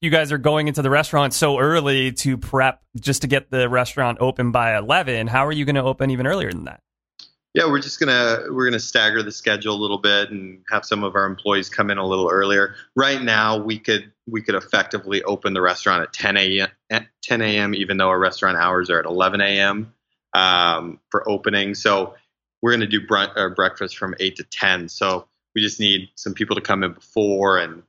[0.00, 3.68] you guys are going into the restaurant so early to prep just to get the
[3.68, 5.26] restaurant open by 11?
[5.26, 6.80] How are you going to open even earlier than that?
[7.58, 11.02] Yeah, we're just gonna we're gonna stagger the schedule a little bit and have some
[11.02, 12.76] of our employees come in a little earlier.
[12.94, 16.68] Right now, we could we could effectively open the restaurant at 10 a.m.
[16.88, 17.74] at 10 a.m.
[17.74, 19.92] even though our restaurant hours are at 11 a.m.
[20.34, 21.74] Um, for opening.
[21.74, 22.14] So
[22.62, 24.88] we're gonna do brunch or breakfast from 8 to 10.
[24.88, 27.82] So we just need some people to come in before and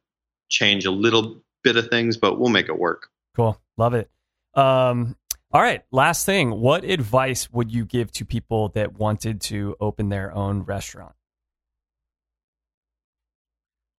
[0.50, 3.10] change a little bit of things, but we'll make it work.
[3.36, 3.62] Cool.
[3.78, 4.10] Love it.
[4.56, 5.16] Um,
[5.52, 5.82] all right.
[5.92, 6.52] Last thing.
[6.52, 11.14] What advice would you give to people that wanted to open their own restaurant?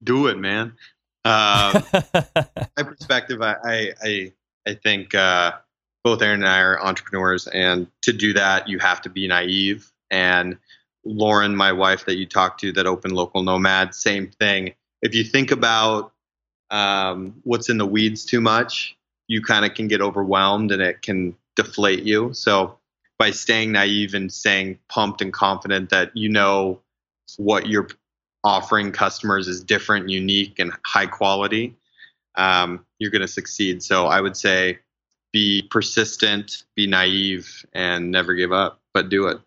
[0.02, 0.76] Do it, man.
[1.24, 1.82] Um,
[2.14, 4.32] my perspective, I I I,
[4.66, 5.52] I think uh,
[6.04, 9.90] both Aaron and I are entrepreneurs, and to do that, you have to be naive.
[10.10, 10.56] And
[11.04, 14.74] Lauren, my wife, that you talked to, that opened Local Nomad, same thing.
[15.02, 16.12] If you think about
[16.70, 18.96] um, what's in the weeds too much,
[19.30, 22.34] you kind of can get overwhelmed, and it can deflate you.
[22.34, 22.76] So
[23.16, 26.80] by staying naive and staying pumped and confident that you know
[27.36, 27.86] what you're
[28.42, 31.76] offering customers is different, unique, and high quality,
[32.34, 33.84] um, you're going to succeed.
[33.84, 34.80] So I would say
[35.32, 39.38] be persistent, be naive, and never give up, but do it.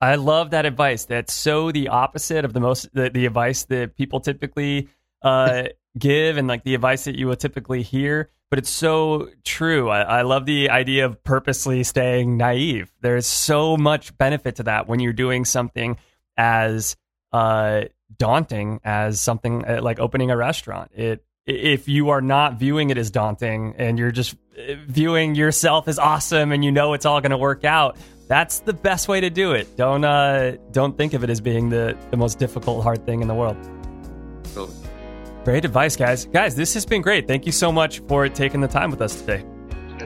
[0.00, 1.04] I love that advice.
[1.04, 4.88] That's so the opposite of the most the, the advice that people typically
[5.20, 5.64] uh,
[5.98, 8.30] give and like the advice that you would typically hear.
[8.50, 9.90] But it's so true.
[9.90, 12.92] I, I love the idea of purposely staying naive.
[13.00, 15.96] There's so much benefit to that when you're doing something
[16.36, 16.96] as
[17.32, 17.82] uh,
[18.16, 20.92] daunting as something uh, like opening a restaurant.
[20.94, 25.86] It if you are not viewing it as daunting and you're just uh, viewing yourself
[25.88, 29.20] as awesome and you know it's all going to work out, that's the best way
[29.20, 29.76] to do it.
[29.76, 33.28] Don't uh, don't think of it as being the the most difficult hard thing in
[33.28, 33.56] the world.
[35.46, 36.24] So Great advice, guys.
[36.24, 37.28] Guys, this has been great.
[37.28, 39.44] Thank you so much for taking the time with us today.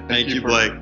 [0.07, 0.72] thank you, Blake.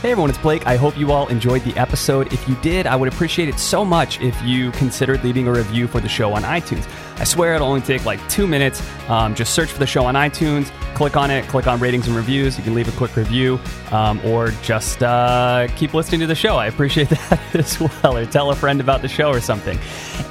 [0.00, 0.64] Hey everyone, it's Blake.
[0.64, 2.32] I hope you all enjoyed the episode.
[2.32, 5.88] If you did, I would appreciate it so much if you considered leaving a review
[5.88, 6.88] for the show on iTunes.
[7.20, 8.82] I swear it'll only take like two minutes.
[9.08, 12.16] Um, just search for the show on iTunes, click on it, click on ratings and
[12.16, 12.56] reviews.
[12.58, 13.58] You can leave a quick review
[13.90, 16.56] um, or just uh, keep listening to the show.
[16.56, 18.16] I appreciate that as well.
[18.16, 19.78] Or tell a friend about the show or something.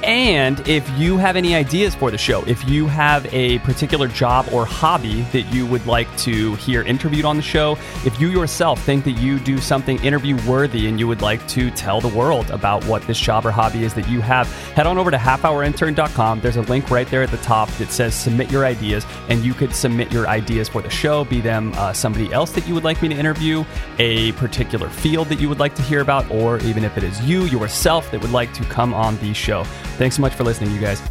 [0.04, 4.46] And if you have any ideas for the show, if you have a particular job
[4.52, 8.80] or hobby that you would like to hear interviewed on the show, if you yourself
[8.82, 12.50] think that you do something interview worthy and you would like to tell the world
[12.50, 16.40] about what this job or hobby is that you have, head on over to halfhourintern.com.
[16.40, 19.52] There's a link right there at the top that says submit your ideas, and you
[19.52, 22.84] could submit your ideas for the show, be them uh, somebody else that you would
[22.84, 23.64] like me to interview,
[23.98, 27.20] a particular field that you would like to hear about, or even if it is
[27.22, 29.64] you yourself that would like to come on the show.
[29.98, 31.02] Thanks so much for listening, you guys.